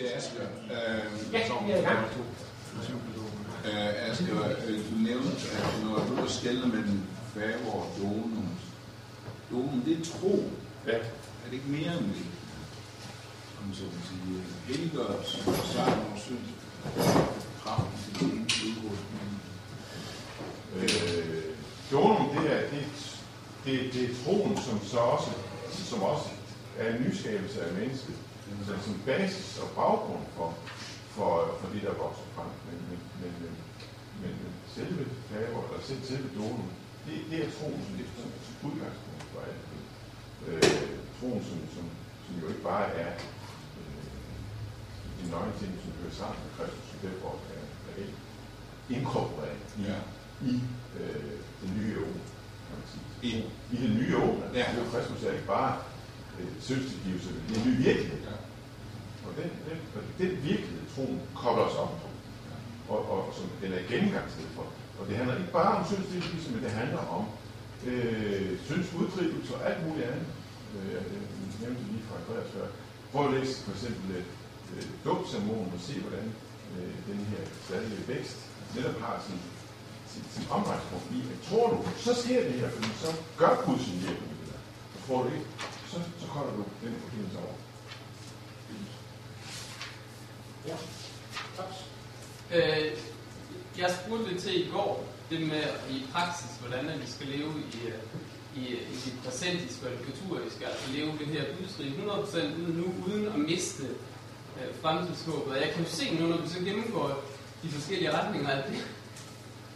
Det 0.00 0.12
er 0.12 0.16
Asger. 0.16 0.42
Øh, 0.42 1.32
Ja, 1.32 1.38
vi 1.66 1.72
er 1.72 2.04
øh, 3.64 4.10
Asger, 4.10 4.44
øh, 4.66 4.78
du 4.90 4.94
nævnte, 4.98 5.50
at 5.58 5.84
når 5.84 6.04
du 6.08 6.24
er 6.24 6.28
skældet 6.28 6.68
mellem 6.74 7.00
favor 7.34 7.72
og 7.72 7.88
donum, 7.98 8.48
donum, 9.50 9.82
det 9.82 10.00
er 10.00 10.04
tro. 10.04 10.50
Ja. 10.86 10.92
Er 10.92 11.46
det 11.46 11.52
ikke 11.52 11.68
mere 11.68 11.98
end 11.98 12.06
det? 12.06 12.26
Om 13.62 13.74
så 13.74 13.80
kan 13.82 14.02
sige, 14.08 14.42
helgørelse, 14.66 15.38
sang 15.72 16.06
og 16.14 16.18
synd, 16.18 16.38
kraften 17.64 17.98
til 18.04 18.14
det 18.14 18.32
ene 18.32 18.46
udrustning. 18.66 19.42
Øh, 20.76 21.44
donum, 21.92 22.28
det 22.36 22.52
er, 22.52 22.60
det, 22.70 22.86
det, 23.64 23.92
det 23.92 24.10
er 24.10 24.14
troen, 24.24 24.56
som 24.56 24.80
så 24.86 24.98
også, 24.98 25.30
som 25.72 26.02
også 26.02 26.28
er 26.78 26.86
en 26.94 27.02
nyskabelse 27.06 27.58
af 27.66 27.72
mennesket. 27.74 28.14
Så 28.66 28.72
som 28.84 29.02
basis 29.06 29.58
og 29.62 29.68
baggrund 29.80 30.24
for, 30.36 30.48
for, 31.14 31.30
for 31.60 31.68
det, 31.74 31.82
der 31.82 31.94
vokser 32.04 32.26
frem. 32.34 32.50
Men, 32.66 32.78
men, 32.88 32.98
men, 33.20 33.32
men, 33.42 33.52
men, 34.22 34.52
selve 34.74 35.04
faver, 35.30 35.62
eller 35.68 35.82
selv, 35.88 36.02
selve 36.04 36.28
donum, 36.36 36.70
det, 37.06 37.14
det 37.30 37.38
er 37.44 37.50
troen, 37.56 37.80
som 37.86 37.94
det 37.98 38.06
er 38.06 38.66
udgangspunkt 38.68 39.24
for 39.32 39.40
alt 39.48 39.62
det. 39.70 39.82
Øh, 40.48 40.88
troen, 41.20 41.42
som, 41.48 41.58
som, 41.74 41.84
som 42.26 42.32
jo 42.42 42.46
ikke 42.48 42.62
bare 42.72 42.86
er 43.04 43.12
øh, 43.80 45.20
en 45.24 45.28
nøgne 45.30 45.54
ting, 45.60 45.72
som 45.82 45.90
hører 46.00 46.14
sammen 46.20 46.38
med 46.44 46.50
Kristus, 46.56 46.84
som 46.90 46.98
derfor 47.08 47.32
er, 47.56 47.64
er 48.02 48.06
inkorporeret 48.96 49.68
i, 49.78 49.82
Ja. 49.90 49.98
i 50.50 50.52
øh, 51.00 51.36
det 51.60 51.70
nye 51.78 51.96
år. 52.06 52.14
I, 53.22 53.30
I 53.72 53.76
det 53.84 53.90
nye 54.00 54.16
år, 54.16 54.34
Ja. 54.54 54.58
ja. 54.58 54.66
det 54.72 54.78
er 54.80 54.84
jo 54.84 54.90
Kristus 54.92 55.22
er 55.22 55.32
ikke 55.32 55.46
bare 55.46 55.72
øh, 56.40 56.50
syndstilgivelse, 56.66 57.28
men 57.32 57.42
det 57.48 57.56
er 57.56 57.62
en 57.62 57.68
ny 57.70 57.74
virkelighed. 57.88 58.20
ja. 58.30 58.36
Og 59.26 59.32
den, 59.38 59.50
den, 59.66 59.78
den 60.20 60.30
virkelighed, 60.50 60.82
troen 60.94 61.20
kobler 61.40 61.64
os 61.70 61.76
op 61.84 61.92
på, 62.00 62.08
og, 62.94 63.00
og 63.12 63.20
som 63.36 63.46
den 63.62 63.72
er 63.78 63.82
gennemgangssted 63.90 64.48
for. 64.56 64.66
Og 64.98 65.02
det 65.08 65.16
handler 65.16 65.34
ikke 65.40 65.52
bare 65.60 65.72
om 65.78 65.84
syndstilgivelse, 65.90 66.48
men 66.52 66.62
det 66.64 66.70
handler 66.70 67.02
om 67.16 67.24
øh, 67.86 68.50
syndsudtrivelse 68.66 69.54
og 69.56 69.60
alt 69.68 69.80
muligt 69.86 70.06
andet. 70.10 70.28
Øh, 70.76 70.92
jeg 70.92 71.02
nævnte 71.62 71.82
lige 71.90 72.04
fra 72.08 72.16
Andreas 72.20 72.50
før. 72.54 72.66
Prøv 73.12 73.22
at 73.26 73.32
læse 73.36 73.54
for 73.64 73.72
eksempel 73.76 74.08
øh, 74.16 74.84
dåbsermonen 75.04 75.72
og 75.76 75.80
se, 75.88 75.94
hvordan 76.04 76.26
øh, 76.76 76.94
den 77.10 77.20
her 77.30 77.42
særlige 77.68 78.08
vækst 78.08 78.38
netop 78.76 78.98
har 79.04 79.16
sin, 79.26 79.40
sin, 80.12 80.24
sin 80.34 80.44
i, 81.16 81.20
at 81.34 81.40
tror 81.48 81.66
du, 81.72 81.78
så 82.06 82.12
sker 82.22 82.40
det 82.48 82.52
her, 82.60 82.70
fordi 82.76 82.88
så 83.04 83.10
gør 83.40 83.52
Gud 83.66 83.78
sin 83.86 83.98
hjælp 84.04 84.20
med 84.26 84.34
det 84.40 84.46
der. 84.52 84.60
Så 84.92 84.98
får 85.06 85.22
du 85.22 85.28
ikke, 85.36 85.48
så, 85.90 85.96
så 86.20 86.26
holder 86.26 86.52
du 86.52 86.64
den 86.82 86.94
forbindelse 87.02 87.38
over. 87.38 87.54
Ja. 90.66 90.76
tak. 91.56 91.66
Øh, 92.54 92.92
jeg 93.78 93.90
spurgte 93.98 94.28
lidt 94.28 94.42
til 94.42 94.66
i 94.66 94.70
går, 94.70 95.04
det 95.30 95.40
med 95.40 95.64
i 95.90 96.06
praksis, 96.12 96.50
hvordan 96.60 96.88
at 96.88 97.00
vi 97.00 97.06
skal 97.06 97.26
leve 97.26 97.52
i, 97.72 97.86
øh, 97.86 98.00
i, 98.56 98.68
øh, 98.74 98.92
i 98.92 98.96
det 99.04 99.14
præsentiske 99.24 99.86
og 99.86 99.92
det 99.92 100.00
kulturiske, 100.06 100.66
altså 100.66 100.92
leve 100.92 101.12
det 101.18 101.26
her 101.26 101.44
gudsrige 101.58 101.90
100% 101.90 102.36
ud 102.62 102.72
nu, 102.80 102.86
uden 103.06 103.26
at 103.26 103.38
miste 103.38 103.82
øh, 104.58 104.74
fremtidshåbet. 104.82 105.52
Og 105.52 105.60
jeg 105.60 105.70
kan 105.74 105.84
jo 105.84 105.90
se 105.90 106.14
nu, 106.14 106.26
når 106.26 106.36
vi 106.36 106.48
så 106.48 106.58
gennemgår 106.58 107.24
de 107.62 107.68
forskellige 107.68 108.12
retninger, 108.18 108.48
at 108.48 108.64
det, 108.68 108.86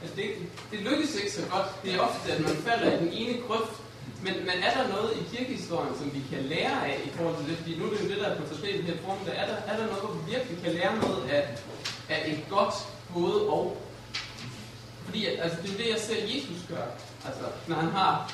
at 0.04 0.16
det, 0.16 0.24
det 0.70 0.80
lykkes 0.80 1.14
ikke 1.14 1.32
så 1.32 1.42
godt. 1.50 1.82
Det 1.82 1.94
er 1.94 2.00
ofte, 2.00 2.32
at 2.32 2.40
man 2.40 2.56
falder 2.56 2.92
i 2.92 3.04
den 3.04 3.12
ene 3.12 3.42
grøft, 3.46 3.83
men, 4.24 4.34
men 4.48 4.56
er 4.66 4.72
der 4.76 4.88
noget 4.94 5.10
i 5.20 5.36
kirkehistorien, 5.36 5.94
som 5.98 6.14
vi 6.14 6.22
kan 6.32 6.42
lære 6.42 6.76
af 6.90 7.00
i 7.04 7.10
forhold 7.16 7.36
til 7.36 7.46
det? 7.48 7.56
Fordi 7.58 7.78
nu 7.78 7.84
er 7.84 7.90
det 7.90 8.04
jo 8.04 8.08
det, 8.08 8.18
der 8.22 8.28
er 8.28 8.36
på 8.40 8.46
tapeten 8.54 8.84
her 8.84 8.96
forum. 9.04 9.18
Der 9.26 9.32
er, 9.32 9.46
der, 9.46 9.56
er 9.70 9.76
der 9.76 9.86
noget, 9.86 10.00
hvor 10.02 10.12
vi 10.14 10.30
virkelig 10.30 10.62
kan 10.64 10.72
lære 10.72 10.96
noget 10.96 11.22
af, 11.30 11.42
af 12.08 12.32
et 12.32 12.40
godt 12.50 12.74
både 13.14 13.48
og? 13.48 13.82
Fordi 15.04 15.26
altså, 15.26 15.58
det 15.62 15.70
er 15.72 15.76
det, 15.76 15.88
jeg 15.94 16.00
ser 16.00 16.20
Jesus 16.34 16.60
gøre. 16.68 16.90
Altså, 17.26 17.44
når 17.68 17.76
han 17.76 17.90
har 17.90 18.32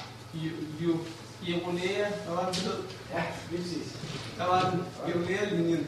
jo, 0.81 0.93
Hierolea, 1.43 2.09
hvad 2.25 2.35
var 2.35 2.47
det, 2.47 2.57
hed? 2.57 2.79
Ja, 3.15 3.23
lige 3.51 3.63
præcis. 3.63 3.97
Der 4.39 4.47
var 4.47 4.71
den 4.71 4.81
Hierolea-linjen. 5.07 5.87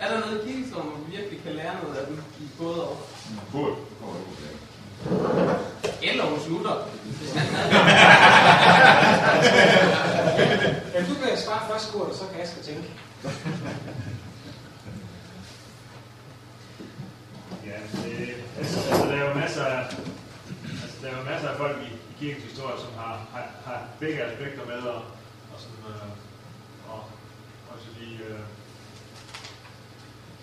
Er 0.00 0.08
der 0.12 0.20
noget 0.20 0.40
i 0.40 0.46
kirkehistorien, 0.46 0.88
hvor 0.88 0.98
vi 1.06 1.16
virkelig 1.16 1.42
kan 1.42 1.52
lære 1.54 1.74
noget 1.82 1.96
af 1.96 2.06
den 2.06 2.24
i 2.40 2.44
både 2.58 2.88
og? 2.88 2.96
Burde, 3.52 3.76
Eller 6.02 6.24
hos 6.24 6.48
Luther. 6.48 6.88
Jamen, 10.94 11.08
du 11.08 11.14
kan 11.14 11.38
svare 11.44 11.68
først, 11.70 11.92
Kurt, 11.92 12.08
og 12.08 12.14
så 12.14 12.24
kan 12.32 12.40
Asger 12.42 12.62
tænke. 12.62 12.88
Ja, 17.66 17.78
det, 17.92 18.34
altså, 18.58 18.78
altså, 18.90 19.06
der 19.06 19.14
er 19.14 19.28
jo 19.28 19.34
masser 19.34 19.64
af, 19.64 19.82
altså, 20.82 20.96
der 21.02 21.08
er 21.08 21.18
jo 21.18 21.24
masser 21.24 21.48
af 21.48 21.56
folk 21.56 21.76
i, 21.82 21.86
i 21.86 22.14
kirkens 22.18 22.44
historie, 22.44 22.78
som 22.80 22.92
har, 22.96 23.26
har, 23.32 23.46
har 23.64 23.82
begge 24.00 24.22
aspekter 24.24 24.66
med, 24.66 24.82
og, 24.82 25.02
og, 25.52 25.58
sådan, 25.58 25.84
øh, 25.88 26.08
og 26.88 27.04
også 27.74 27.86
lige, 28.00 28.18
øh, 28.28 28.40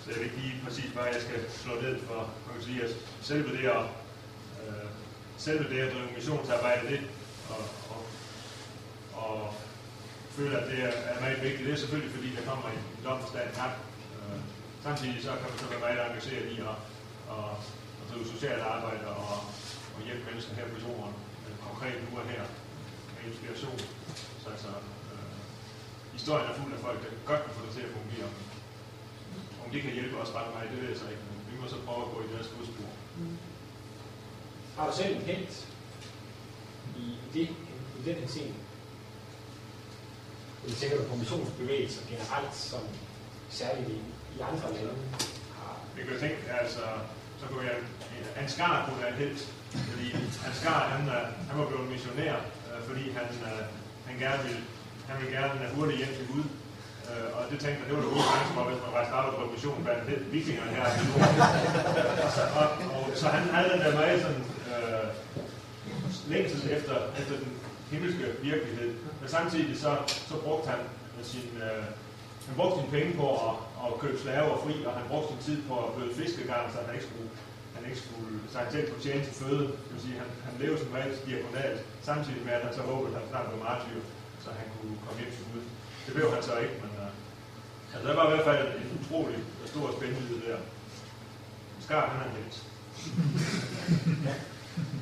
så 0.03 0.09
jeg 0.09 0.16
ved 0.16 0.23
ikke 0.23 0.38
lige 0.38 0.61
præcis, 0.63 0.89
hvad 0.93 1.03
jeg 1.03 1.22
skal 1.22 1.39
slå 1.63 1.73
ned 1.81 1.99
for, 2.07 2.29
man 2.45 2.55
kan 2.55 2.63
sige, 2.63 2.83
at 2.83 2.89
selve 3.22 3.57
det 3.57 3.67
at, 3.67 3.85
selve 5.47 5.66
det 5.74 5.79
at 5.85 5.94
drive 5.94 6.09
missionsarbejde, 6.18 6.84
det, 6.91 7.02
og, 7.53 7.63
og, 7.94 8.02
og 9.24 9.53
føle, 10.35 10.53
at 10.62 10.66
det 10.72 10.79
er, 10.88 10.94
er 11.12 11.18
meget 11.24 11.44
vigtigt, 11.46 11.66
det 11.68 11.74
er 11.74 11.84
selvfølgelig, 11.84 12.13
fordi 12.18 12.29
der 12.38 12.44
kommer 12.50 12.68
en 12.69 12.84
domsdag 13.06 13.47
her. 13.59 13.72
Øh, 14.18 14.40
samtidig 14.85 15.18
så 15.28 15.31
kan 15.40 15.47
man 15.52 15.59
så 15.62 15.68
være 15.72 15.84
meget 15.85 16.00
engageret 16.09 16.46
i 16.53 16.57
at, 16.69 16.75
og, 17.35 17.50
og 18.00 18.03
drive 18.09 18.25
socialt 18.34 18.63
arbejde 18.75 19.06
og, 19.07 19.38
og 19.96 20.00
hjælpe 20.07 20.24
mennesker 20.29 20.53
her 20.59 20.68
på 20.74 20.78
jorden, 20.85 21.16
øh, 21.46 21.56
konkret 21.68 21.97
nu 22.06 22.09
og 22.19 22.25
her, 22.34 22.44
med 23.13 23.23
inspiration. 23.29 23.79
Så 24.41 24.47
altså, 24.56 24.72
øh, 25.13 25.38
historien 26.18 26.47
er 26.50 26.56
fuld 26.59 26.73
af 26.78 26.81
folk, 26.88 27.00
der 27.03 27.12
godt 27.29 27.41
kan 27.44 27.53
få 27.58 27.62
det 27.66 27.73
til 27.78 27.88
at 27.88 27.96
fungere. 28.00 28.29
Om 29.63 29.68
det 29.73 29.81
kan 29.84 29.91
hjælpe 29.97 30.16
os 30.23 30.35
ret 30.38 30.50
meget, 30.53 30.72
det 30.72 30.78
ved 30.81 30.90
jeg 30.94 31.00
så 31.03 31.08
ikke, 31.13 31.23
men 31.29 31.38
vi 31.50 31.53
må 31.59 31.66
så 31.73 31.79
prøve 31.85 32.02
at 32.06 32.12
gå 32.13 32.18
i 32.25 32.29
deres 32.34 32.47
fodspor. 32.53 32.91
Mm. 33.18 33.38
Har 34.78 34.90
du 34.90 34.96
selv 34.96 35.16
en 35.16 35.22
held 35.22 35.48
i, 36.98 37.16
det, 37.34 37.50
i 38.00 38.02
den 38.06 38.16
her 38.16 38.28
scene? 38.28 38.54
Jeg 40.68 40.76
tænker 40.76 40.98
du 40.98 41.04
på 41.04 41.16
missionsbevægelser 41.16 42.02
generelt, 42.09 42.56
som 42.56 42.80
særligt 43.50 43.90
i, 43.90 43.98
i 44.38 44.40
andre 44.50 44.74
lande 44.74 44.94
har 45.58 45.76
Vi 45.96 46.02
kan 46.04 46.14
jo 46.14 46.20
tænke, 46.20 46.38
altså, 46.62 46.84
så 47.40 47.46
kunne 47.50 47.64
jeg, 47.64 47.78
Ansgar 48.42 48.86
kunne 48.86 49.02
være 49.02 49.12
en 49.14 49.22
helt, 49.24 49.42
fordi 49.92 50.08
Ansgar, 50.48 50.80
han, 50.94 51.02
øh, 51.16 51.24
han 51.50 51.56
var 51.59 51.68
blevet 51.68 51.92
missionær, 51.92 52.36
øh, 52.70 52.80
fordi 52.88 53.03
han, 53.18 53.28
øh, 53.50 53.64
han 54.08 54.16
gerne 54.24 54.44
ville, 54.44 54.64
han 55.08 55.16
ville 55.22 55.34
gerne 55.38 55.76
hurtigt 55.76 55.98
hjem 56.02 56.14
til 56.20 56.28
Gud. 56.32 56.44
Øh, 57.09 57.28
og 57.38 57.42
det 57.50 57.58
tænkte 57.64 57.78
jeg, 57.80 57.88
det 57.88 57.96
var 57.96 58.02
det 58.03 58.12
gode 58.14 58.28
chance 58.32 58.52
for, 58.56 58.64
hvis 58.70 58.82
man 58.84 58.92
rejste 58.98 59.14
op 59.14 59.36
på 59.40 59.52
mission 59.53 59.84
blandt 59.86 60.32
vikingerne 60.34 60.72
her 60.78 60.86
i 61.00 61.03
Norden. 61.09 61.38
så, 62.36 62.44
og, 62.59 62.68
og, 62.96 63.03
så 63.22 63.26
han 63.36 63.44
havde 63.53 63.70
den 63.74 63.80
der 63.86 63.94
meget 64.00 64.22
sådan, 64.26 64.44
øh, 64.88 65.08
længsel 66.34 66.72
efter, 66.72 66.96
efter 67.22 67.36
den 67.44 67.53
himmelske 67.92 68.25
virkelighed. 68.42 68.90
Men 69.22 69.30
samtidig 69.30 69.80
så, 69.80 69.92
så 70.08 70.36
brugte 70.46 70.69
han 70.69 70.80
øh, 71.18 71.25
sin, 71.25 71.50
øh, 71.68 71.84
han 72.47 72.56
brugte 72.56 72.75
sine 72.80 72.91
penge 72.97 73.12
på 73.22 73.28
at, 73.50 73.56
at 73.86 74.00
købe 74.02 74.18
slaver 74.24 74.58
fri, 74.64 74.75
og 74.88 74.94
han 75.00 75.06
brugte 75.12 75.28
sin 75.31 75.41
tid 75.47 75.59
på 75.70 75.75
at 75.86 75.94
bløde 75.96 76.16
fiskegarn, 76.22 76.72
så 76.74 76.78
han 76.86 76.94
ikke 76.96 77.08
skulle, 77.09 77.30
han 77.75 77.84
ikke 77.90 78.02
skulle, 78.03 78.34
så 78.52 78.56
han 78.64 78.72
selv 78.72 78.88
kunne 78.91 79.06
tjene 79.08 79.24
til 79.25 79.36
føde. 79.41 79.66
Det 79.84 79.91
vil 79.94 80.02
sige, 80.06 80.18
han, 80.22 80.30
han 80.47 80.53
levede 80.62 80.80
som 80.81 80.91
regel 80.97 81.14
diagonalt, 81.30 81.80
samtidig 82.09 82.41
med, 82.46 82.53
at 82.58 82.66
han 82.68 82.74
så 82.80 82.81
håbede, 82.91 83.12
at 83.14 83.20
han 83.22 83.30
snart 83.31 83.47
blev 83.50 83.59
martyr, 83.70 84.02
så 84.44 84.50
han 84.59 84.68
kunne 84.75 84.97
komme 85.06 85.18
hjem 85.22 85.34
til 85.38 85.46
Gud. 85.52 85.66
Det 86.06 86.14
blev 86.16 86.28
han 86.36 86.44
så 86.50 86.53
ikke, 86.64 86.75
men 86.84 86.91
øh, 87.03 87.12
altså, 87.94 88.03
der 88.08 88.16
var 88.20 88.25
i 88.28 88.31
hvert 88.31 88.47
fald 88.50 88.67
en 88.82 88.91
utrolig 89.00 89.40
stor 89.72 89.85
spændvidde 89.97 90.38
der. 90.47 90.59
Skar, 91.85 92.05
han 92.11 92.20
er 92.22 92.28
en 92.29 92.38
helt. 92.40 92.58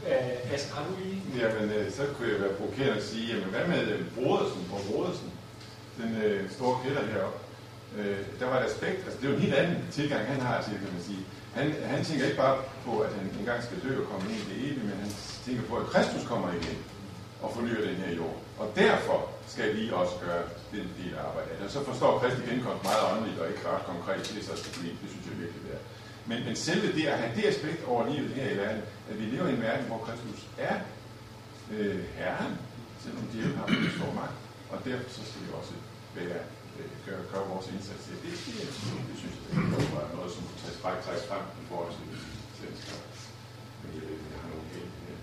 Øh, 0.10 0.54
Asger, 0.54 0.75
har 0.75 0.83
du 0.88 0.94
lige... 1.04 1.21
Jamen, 1.39 1.69
øh, 1.77 1.92
så 1.98 2.04
kunne 2.13 2.30
jeg 2.33 2.42
være 2.42 2.57
provokerende 2.60 2.98
og 3.01 3.07
sige, 3.12 3.25
jamen 3.31 3.50
hvad 3.54 3.66
med 3.74 3.81
øh, 3.94 4.00
Brodersen 4.16 4.63
på 4.71 4.77
Brodersen, 4.88 5.30
den 6.00 6.12
øh, 6.24 6.51
store 6.57 6.75
kælder 6.83 7.04
heroppe? 7.12 7.39
Øh, 7.98 8.19
der 8.39 8.45
var 8.50 8.57
et 8.60 8.66
aspekt, 8.71 9.00
altså 9.06 9.18
det 9.19 9.25
er 9.25 9.31
jo 9.31 9.36
en 9.36 9.45
helt 9.45 9.60
anden 9.62 9.77
tilgang, 9.92 10.21
han 10.33 10.42
har 10.48 10.57
til 10.62 10.71
det, 10.74 10.80
kan 10.81 10.94
man 10.98 11.04
sige. 11.10 11.24
Han, 11.57 11.66
han 11.94 12.06
tænker 12.06 12.25
ikke 12.25 12.42
bare 12.45 12.57
på, 12.86 12.94
at 13.06 13.12
han 13.18 13.25
engang 13.39 13.60
skal 13.63 13.77
dø 13.86 13.92
og 14.01 14.07
komme 14.12 14.25
ind 14.31 14.39
i 14.44 14.48
det 14.50 14.57
evige, 14.66 14.86
men 14.89 14.98
han 15.04 15.12
tænker 15.45 15.63
på, 15.69 15.75
at 15.81 15.86
Kristus 15.92 16.24
kommer 16.31 16.50
igen 16.60 16.77
og 17.44 17.50
fornyer 17.56 17.81
den 17.89 18.00
her 18.04 18.12
jord. 18.19 18.38
Og 18.62 18.68
derfor 18.75 19.18
skal 19.54 19.68
vi 19.77 19.83
også 20.01 20.15
gøre 20.25 20.44
den 20.75 20.88
del 21.00 21.12
af 21.18 21.22
arbejdet. 21.27 21.65
Og 21.65 21.72
så 21.75 21.80
forstår 21.89 22.19
Kristi 22.19 22.42
genkomst 22.50 22.83
meget 22.89 23.01
åndeligt 23.12 23.39
og 23.42 23.48
ikke 23.51 23.63
ret 23.72 23.86
konkret. 23.92 24.24
Det 24.30 24.39
er 24.42 24.45
så 24.50 24.54
et 24.57 24.63
problem, 24.68 24.95
det 25.01 25.10
synes 25.13 25.25
jeg 25.30 25.36
virkelig 25.44 25.62
det 25.68 25.74
er. 25.77 25.83
Men, 26.29 26.39
men 26.47 26.55
selve 26.55 26.87
det 26.97 27.05
at 27.13 27.17
have 27.21 27.35
det 27.37 27.45
aspekt 27.53 27.81
over 27.91 28.01
livet 28.13 28.31
her 28.37 28.47
i 28.53 28.57
verden, 28.63 28.83
at 29.09 29.15
vi 29.19 29.25
lever 29.33 29.47
i 29.47 29.53
en 29.57 29.61
verden, 29.69 29.85
hvor 29.89 30.01
Kristus 30.07 30.41
er 30.69 30.75
øh, 31.73 31.99
Herren, 32.17 32.53
selvom 33.03 33.23
djævlen 33.31 33.57
har 33.59 33.67
en 33.67 33.91
stor 33.97 34.11
magt, 34.21 34.37
og 34.71 34.77
derfor 34.87 35.09
så 35.17 35.21
skal 35.29 35.41
vi 35.45 35.49
også 35.59 35.75
være 36.17 36.39
øh, 36.77 36.89
gøre, 37.05 37.21
gøre 37.31 37.45
vores 37.53 37.67
indsats 37.73 38.01
til. 38.05 38.15
Det, 38.23 38.31
det, 38.45 38.53
det, 38.55 38.99
det 39.09 39.15
synes 39.21 39.35
jeg, 39.37 39.43
det 39.47 39.57
er 40.03 40.15
noget, 40.17 40.31
som 40.35 40.41
kunne 40.47 40.61
tages, 40.63 40.79
bare 40.85 40.97
tages 41.07 41.23
frem 41.29 41.45
i 41.61 41.63
forhold 41.69 41.91
til 41.97 42.07
svensker. 42.57 42.97
Men 43.81 43.89
jeg 43.97 44.03
ved 44.07 44.17
jeg 44.31 44.39
har 44.43 44.49
nogen 44.53 44.69
helt 44.75 44.93
med. 45.05 45.17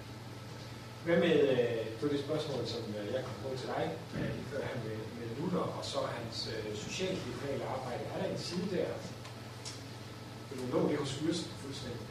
Hvad 1.06 1.18
med, 1.24 1.34
øh, 1.52 1.80
det 1.94 2.02
var 2.04 2.12
det 2.14 2.26
spørgsmål, 2.28 2.62
som 2.74 2.82
øh, 2.98 3.06
jeg 3.14 3.20
kom 3.26 3.36
på 3.42 3.48
til 3.60 3.68
dig, 3.74 3.84
lige 4.36 4.48
før 4.52 4.62
han 4.70 4.78
med, 4.86 4.98
med 5.18 5.28
Luther, 5.36 5.64
og 5.78 5.84
så 5.92 6.00
hans 6.16 6.36
øh, 6.54 6.70
socialt-lokale 6.86 7.64
arbejde. 7.74 8.02
Er 8.12 8.16
der 8.20 8.28
en 8.34 8.42
side 8.48 8.68
der? 8.76 8.90
Vil 10.56 10.72
du 10.72 10.78
nå 10.78 10.88
det 10.88 10.98
hos 10.98 11.12
fyrsten 11.20 11.52
fuldstændig? 11.62 12.04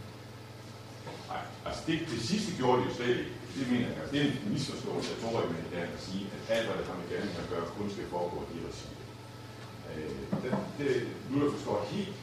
Nej, 1.31 1.44
altså 1.68 1.81
det, 1.88 1.95
det 2.13 2.21
sidste 2.30 2.50
gjorde 2.59 2.77
de 2.81 2.88
jo 2.88 2.94
slet 2.97 3.09
ikke. 3.09 3.36
Det 3.57 3.71
mener 3.71 3.89
jeg. 3.97 4.06
Det 4.12 4.18
er 4.21 4.25
en 4.25 4.53
misforståelse 4.56 5.09
af 5.13 5.18
Torøg 5.21 5.47
med 5.56 5.63
det 5.71 5.81
at 5.97 6.03
sige, 6.07 6.24
at 6.36 6.42
alt, 6.56 6.65
hvad 6.68 6.77
der 6.77 6.86
har 6.92 6.97
med 7.01 7.07
gerning 7.12 7.36
at 7.44 7.51
gøre, 7.51 7.65
kun 7.77 7.89
skal 7.94 8.13
foregå 8.15 8.39
i 8.56 8.57
regi. 8.68 8.89
Øh, 9.89 10.19
det, 10.42 10.51
det, 10.80 10.92
Luther 11.30 11.51
forstår 11.56 11.77
helt, 11.95 12.18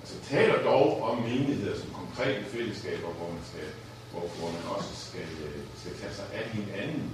altså 0.00 0.16
taler 0.32 0.56
dog 0.70 0.86
om 1.08 1.16
menigheder 1.28 1.76
som 1.80 1.90
konkrete 2.00 2.44
fællesskaber, 2.54 3.10
hvor 3.18 3.28
man, 3.36 3.44
skal, 3.50 3.68
hvor, 4.12 4.24
hvor 4.38 4.50
man 4.56 4.64
også 4.76 4.92
skal, 5.06 5.30
øh, 5.48 5.60
skal 5.80 5.94
tage 6.00 6.14
sig 6.18 6.26
af 6.38 6.46
hinanden 6.56 7.06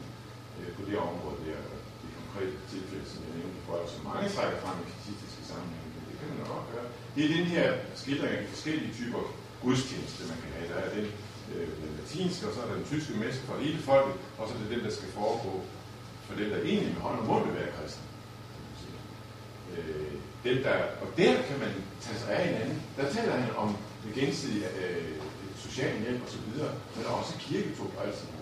øh, 0.59 0.71
på 0.77 0.83
det 0.89 0.97
område 1.09 1.39
der, 1.47 1.61
Det 2.03 2.11
konkrete 2.21 2.55
tilfælde, 2.73 3.07
som 3.13 3.21
jeg 3.27 3.35
nævnte 3.39 3.61
for, 3.67 3.77
som 3.93 4.03
mange 4.11 4.27
trækker 4.35 4.59
frem 4.65 4.77
i 4.83 4.87
statistiske 4.91 5.43
sammenhænge, 5.51 5.90
det 6.21 6.27
kan 6.29 6.37
man 6.41 6.49
nok 6.55 6.65
gøre. 6.75 6.89
Det 7.15 7.21
er 7.25 7.31
den 7.39 7.47
her 7.55 7.67
skildring 8.03 8.33
af 8.37 8.41
de 8.43 8.49
forskellige 8.55 8.93
typer 9.01 9.23
gudstjeneste, 9.65 10.21
man 10.33 10.39
kan 10.43 10.51
have. 10.57 10.69
Der 10.73 10.79
er 10.87 10.91
den, 10.97 11.07
øh, 11.53 11.69
den 11.83 11.91
latinske, 11.99 12.47
og 12.49 12.53
så 12.55 12.59
er 12.63 12.67
der 12.69 12.77
den 12.81 12.89
tyske 12.93 13.13
messe 13.23 13.41
for 13.47 13.55
hele 13.65 13.81
folket, 13.91 14.15
og 14.39 14.43
så 14.49 14.53
er 14.55 14.59
det 14.63 14.71
den, 14.77 14.85
der 14.87 14.93
skal 14.99 15.09
foregå 15.21 15.53
for 16.27 16.35
dem, 16.41 16.49
der 16.51 16.59
egentlig 16.71 16.93
med 16.95 17.03
hånd 17.07 17.19
og 17.21 17.27
mund 17.27 17.45
vil 17.47 17.55
være 17.61 17.73
kristne. 17.77 18.05
Øh, 19.77 20.13
dem, 20.47 20.57
der, 20.67 20.77
og 21.03 21.09
der 21.17 21.35
kan 21.49 21.59
man 21.65 21.73
tage 22.05 22.19
sig 22.19 22.31
af 22.37 22.47
hinanden. 22.49 22.83
Der 22.97 23.13
taler 23.15 23.35
han 23.37 23.51
om 23.57 23.77
det 24.05 24.15
gensidige 24.15 24.67
øh, 24.83 25.15
social 25.65 26.01
hjælp 26.03 26.23
osv., 26.27 26.51
men 26.97 27.05
også 27.19 27.33
kirketog 27.39 27.91
og 27.97 28.07
alt 28.07 28.17
sådan. 28.19 28.35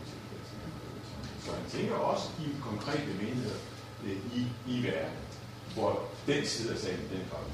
Så 1.45 1.51
han 1.55 1.71
tænker 1.71 1.95
også 1.95 2.27
i 2.45 2.47
konkrete 2.69 3.11
menigheder 3.21 3.61
øh, 4.05 4.17
i, 4.39 4.43
i 4.67 4.83
verden, 4.83 5.17
hvor 5.75 5.93
den 6.27 6.47
side 6.47 6.73
af 6.75 6.79
sagen, 6.79 7.03
den 7.13 7.23
grad 7.31 7.45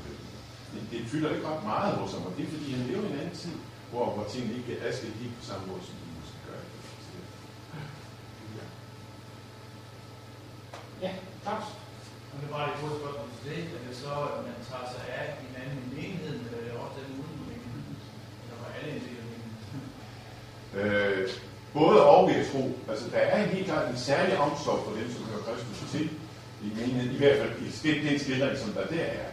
det, 0.75 0.83
det 0.93 1.11
fylder 1.13 1.31
ikke 1.35 1.49
ret 1.51 1.65
meget 1.73 1.95
hos 2.01 2.13
ham, 2.15 2.27
og 2.29 2.33
det 2.37 2.43
er 2.45 2.53
fordi, 2.55 2.67
han 2.77 2.87
lever 2.91 3.05
i 3.05 3.13
en 3.13 3.21
anden 3.21 3.37
tid, 3.45 3.57
hvor, 3.91 4.05
hvor 4.15 4.25
tingene 4.33 4.55
ikke 4.59 4.71
er 4.75 4.81
adskilt 4.89 5.17
helt 5.23 5.37
på 5.41 5.45
samme 5.51 5.65
måde, 5.71 5.83
som 5.89 5.95
de 6.01 6.07
måske 6.21 6.39
gør. 6.47 6.61
Ja, 11.05 11.13
Claus? 11.43 11.69
Og 12.31 12.37
det 12.41 12.47
er 12.49 12.55
bare 12.57 12.69
et 12.71 12.77
kort 12.81 12.95
spørgsmål 13.01 13.31
til 13.37 13.45
det. 13.51 13.61
Er 13.77 13.83
det 13.89 13.97
så, 14.05 14.13
at 14.35 14.41
man 14.49 14.59
tager 14.71 14.87
sig 14.95 15.03
af 15.21 15.27
hinanden 15.45 15.79
i 15.85 15.89
menigheden, 15.99 16.41
eller 16.47 16.59
er 16.61 16.65
det 16.67 16.75
også 16.85 16.97
den 17.01 17.11
uden 17.21 17.41
menigheden? 17.51 17.97
Eller 18.43 18.57
var 18.63 18.71
alle 18.77 18.91
en 18.97 19.03
del 19.07 19.19
af 19.23 19.29
menigheden? 19.33 19.89
Øh, 20.81 21.23
både 21.79 21.99
og 22.13 22.21
vil 22.27 22.37
jeg 22.41 22.47
tro. 22.53 22.63
Altså, 22.91 23.05
der 23.15 23.23
er 23.33 23.47
helt 23.55 23.67
klart 23.71 23.87
en 23.91 24.01
særlig 24.11 24.35
omsorg 24.47 24.81
for 24.85 24.93
dem, 24.99 25.09
som 25.15 25.23
hører 25.29 25.45
Kristus 25.47 25.79
til 25.95 26.05
i 26.67 26.71
menigheden. 26.77 27.15
I 27.15 27.19
hvert 27.19 27.39
fald 27.39 27.53
i 27.85 28.09
den 28.09 28.19
skildring, 28.19 28.59
som 28.59 28.73
der 28.73 28.87
der 28.87 29.05
er. 29.05 29.29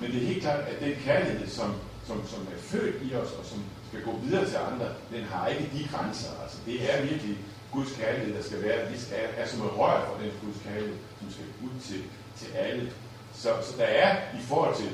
Men 0.00 0.12
det 0.12 0.22
er 0.22 0.26
helt 0.26 0.42
klart, 0.42 0.60
at 0.60 0.80
den 0.80 0.94
kærlighed, 1.04 1.48
som, 1.48 1.74
som, 2.06 2.26
som 2.26 2.40
er 2.40 2.58
født 2.58 2.94
i 3.02 3.14
os, 3.14 3.32
og 3.38 3.44
som 3.44 3.64
skal 3.88 4.02
gå 4.02 4.12
videre 4.24 4.46
til 4.48 4.56
andre, 4.56 4.88
den 5.12 5.24
har 5.24 5.46
ikke 5.48 5.70
de 5.74 5.88
grænser. 5.92 6.30
Altså, 6.42 6.58
det 6.66 6.94
er 6.94 7.02
virkelig 7.02 7.38
Guds 7.72 7.92
kærlighed, 7.92 8.34
der 8.36 8.42
skal 8.42 8.62
være, 8.62 8.90
Vi 8.90 8.96
er, 9.12 9.42
er 9.42 9.46
som 9.46 9.62
et 9.62 9.78
rør 9.78 10.06
for 10.06 10.22
den 10.22 10.32
Guds 10.44 10.56
kærlighed, 10.64 10.96
som 11.20 11.30
skal 11.30 11.44
ud 11.66 11.80
til, 11.80 12.02
til 12.36 12.52
alle. 12.52 12.92
Så, 13.34 13.48
så 13.62 13.72
der 13.78 13.84
er 13.84 14.16
i 14.38 14.42
forhold 14.42 14.76
til 14.76 14.90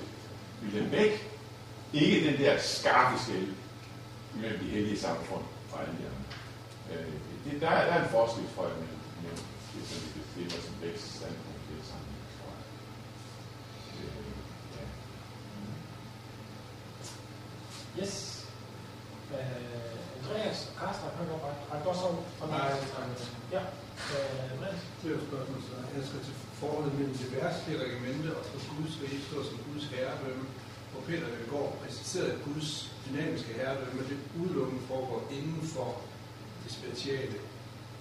William 0.63 0.91
Beck 0.91 1.27
ikke 1.93 2.31
den 2.31 2.39
der 2.39 2.59
skarpe 2.59 3.23
skæld 3.23 3.49
mellem 4.35 4.59
de 4.59 4.71
hellige 4.71 4.99
samfund 4.99 5.43
og 5.73 5.81
alle 5.81 5.95
de 6.01 6.05
andre. 6.13 6.27
Øh, 6.93 7.13
det, 7.45 7.61
der, 7.61 7.69
er, 7.69 7.87
der 7.87 7.93
er 7.93 8.05
en 8.05 8.11
forskel, 8.11 8.45
tror 8.55 8.67
jeg, 8.67 8.77
mellem, 8.77 8.99
mellem 9.23 9.39
det, 9.75 9.89
som 9.89 10.01
det, 10.03 10.13
det, 10.15 10.25
det, 10.35 10.53
det, 10.53 10.63
det, 10.81 10.91
det, 10.91 11.57
det 11.69 11.85
sammenhæng, 11.91 12.27
tror 12.37 12.51
jeg. 12.57 12.65
Øh, 14.01 14.33
ja. 14.77 14.85
Yes. 18.01 18.15
Øh, 19.33 19.97
Andreas 20.19 20.59
og 20.71 20.75
Karsten, 20.81 21.09
har 21.17 21.25
du 21.25 21.37
bare 21.45 21.83
du 21.85 21.89
også 21.93 22.05
om 22.43 22.49
Nej, 22.49 22.71
Ja. 23.57 23.63
Øh, 24.15 24.53
Andreas? 24.55 24.81
Det 24.99 25.07
er 25.07 25.13
jo 25.15 25.19
et 25.23 25.29
spørgsmål, 25.31 25.61
så 25.69 25.75
jeg 25.97 26.05
skal 26.09 26.21
til 26.27 26.35
forholdet 26.61 26.93
mellem 26.99 27.17
det 27.23 27.29
værtslige 27.37 27.83
regimente 27.85 28.29
og 28.39 28.43
så 28.49 28.71
Guds 28.79 28.95
rige, 29.03 29.21
som 29.51 29.59
Guds 29.69 29.87
herredømme, 29.95 30.47
hvor 30.91 31.03
Peter 31.09 31.29
i 31.45 31.49
går 31.55 31.67
præciserede, 31.83 32.33
at 32.33 32.41
Guds 32.49 32.71
dynamiske 33.07 33.51
herredømme, 33.61 34.03
det 34.11 34.19
udelukkende 34.41 34.83
foregår 34.91 35.21
inden 35.39 35.63
for 35.75 35.89
det 36.63 36.71
speciale 36.79 37.37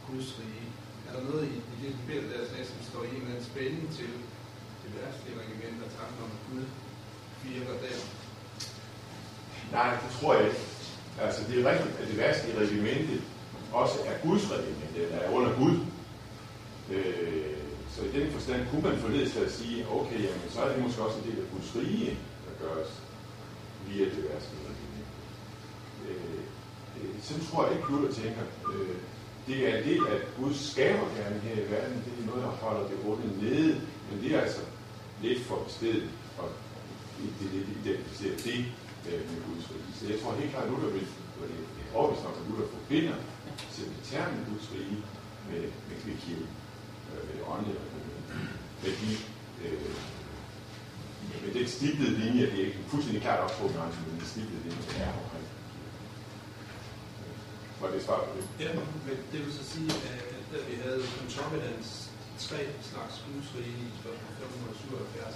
Guds 0.07 0.29
rige. 0.39 0.67
Er 1.07 1.11
der 1.15 1.23
noget 1.29 1.43
i, 1.53 1.55
i 1.73 1.75
det 1.83 1.95
Peter 2.07 2.27
der 2.33 2.65
som 2.71 2.79
står 2.89 3.03
i 3.03 3.09
en 3.09 3.15
eller 3.15 3.33
anden 3.33 3.49
spænding 3.51 3.87
til 3.97 4.11
det 4.81 4.89
værtslige 4.99 5.39
regiment 5.41 5.77
og 5.85 5.89
tanken 5.97 6.19
om, 6.25 6.31
at 6.37 6.41
Gud 6.47 6.65
virker 7.43 7.75
der? 7.83 8.24
Nej, 9.71 9.89
det 9.91 10.19
tror 10.19 10.33
jeg 10.33 10.45
ikke. 10.45 10.59
Altså, 11.21 11.41
det 11.47 11.59
er 11.59 11.71
rigtigt, 11.71 11.99
at 12.01 12.07
det 12.07 12.17
værste 12.17 12.51
i 12.51 12.57
regimentet 12.57 13.21
også 13.73 13.97
er 14.05 14.27
Guds 14.27 14.51
regiment, 14.51 14.95
eller 14.95 15.17
er 15.17 15.31
under 15.31 15.51
Gud. 15.59 15.75
Øh, 16.91 17.57
så 17.93 18.01
i 18.01 18.19
den 18.19 18.31
forstand 18.31 18.67
kunne 18.69 18.81
man 18.89 18.97
forledes 18.97 19.31
til 19.33 19.39
at 19.39 19.51
sige, 19.51 19.87
okay, 19.91 20.19
jamen, 20.25 20.49
så 20.49 20.61
er 20.61 20.73
det 20.73 20.83
måske 20.83 21.01
også 21.01 21.17
en 21.17 21.31
del 21.31 21.39
af 21.43 21.51
Guds 21.53 21.75
rige, 21.75 22.17
der 22.45 22.65
gøres 22.65 22.91
via 23.87 24.05
det 24.05 24.23
værste 24.29 24.55
regiment. 24.71 25.09
Øh, 26.07 26.39
øh, 26.97 27.15
sådan 27.23 27.45
tror 27.45 27.65
jeg 27.65 27.75
ikke, 27.75 27.91
Luther 27.91 28.21
tænker. 28.21 28.45
Øh, 28.73 28.95
det 29.47 29.57
er 29.69 29.77
en 29.77 29.83
del 29.89 30.01
af 30.13 30.19
Guds 30.39 30.71
skaberkerne 30.71 31.39
her 31.39 31.55
i 31.63 31.71
verden. 31.71 32.03
Det 32.05 32.13
er 32.19 32.27
noget, 32.27 32.43
der 32.43 32.49
holder 32.49 32.87
det 32.87 32.97
onde 33.05 33.27
nede. 33.43 33.81
Men 34.11 34.23
det 34.23 34.35
er 34.35 34.41
altså 34.41 34.61
lidt 35.21 35.41
for 35.41 35.55
bestedet 35.67 36.09
og 36.37 36.49
det 37.39 37.47
er 37.47 37.51
lidt 37.53 37.67
identificere 37.85 38.35
det 38.45 38.65
øh, 39.09 39.21
med 39.29 39.39
Guds 39.47 39.65
rige. 39.71 39.91
Så 39.97 40.03
jeg 40.11 40.17
tror 40.19 40.41
helt 40.41 40.51
klart, 40.53 40.65
at 40.67 40.71
Luther 40.71 40.91
vil, 40.95 41.07
og 41.41 41.45
det 41.75 41.81
er 41.85 41.95
overbevist 41.97 42.23
nok, 42.25 42.35
at 42.39 42.45
Luther 42.49 42.67
forbinder 42.75 43.17
simpelthen 43.77 44.29
med 44.37 44.45
Guds 44.49 44.67
rige 44.73 44.99
med, 45.49 45.63
med, 45.87 45.97
med 46.07 46.15
kirken, 46.23 46.49
øh, 47.11 47.21
med 47.27 47.33
det 47.37 47.43
åndelige 47.53 47.79
med 48.83 48.93
de 49.01 49.11
øh, 49.63 49.95
med 51.43 51.53
den 51.53 51.67
stiplede 51.67 52.13
linje, 52.23 52.45
det 52.51 52.57
er 52.61 52.65
ikke 52.65 52.83
fuldstændig 52.87 53.21
klart 53.21 53.39
optrukket, 53.45 53.77
men 53.77 54.19
den 54.19 54.27
stiplede 54.33 54.63
linje, 54.65 54.83
der 54.89 55.05
er 55.05 55.13
omkring. 55.23 55.47
Var 57.81 57.89
det 57.91 58.03
svar 58.07 58.19
på 58.25 58.31
det? 58.37 58.45
Ja, 58.63 58.69
men 58.77 58.85
det 59.31 59.39
vil 59.45 59.53
så 59.59 59.63
sige, 59.73 59.91
at 60.13 60.23
da 60.51 60.57
vi 60.69 60.75
havde 60.83 61.01
Concomitans 61.17 61.89
tre 62.45 62.59
slags 62.89 63.15
Guds 63.25 63.49
rige 63.57 63.81
i 63.87 63.91
spørgsmål 64.01 64.33
577, 64.39 65.35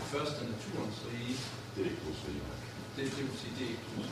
det 0.00 0.08
første 0.14 0.40
naturens 0.54 0.98
rige, 1.06 1.34
Det 1.72 1.80
er 1.82 1.88
ikke 1.90 2.02
Guds 2.06 2.22
rige. 2.26 2.63
Det, 2.96 3.04
det 3.16 3.22
vil 3.26 3.38
sige, 3.40 3.52
det 3.58 3.64
er 3.66 3.70
ikke 3.70 3.82
rige. 3.96 4.08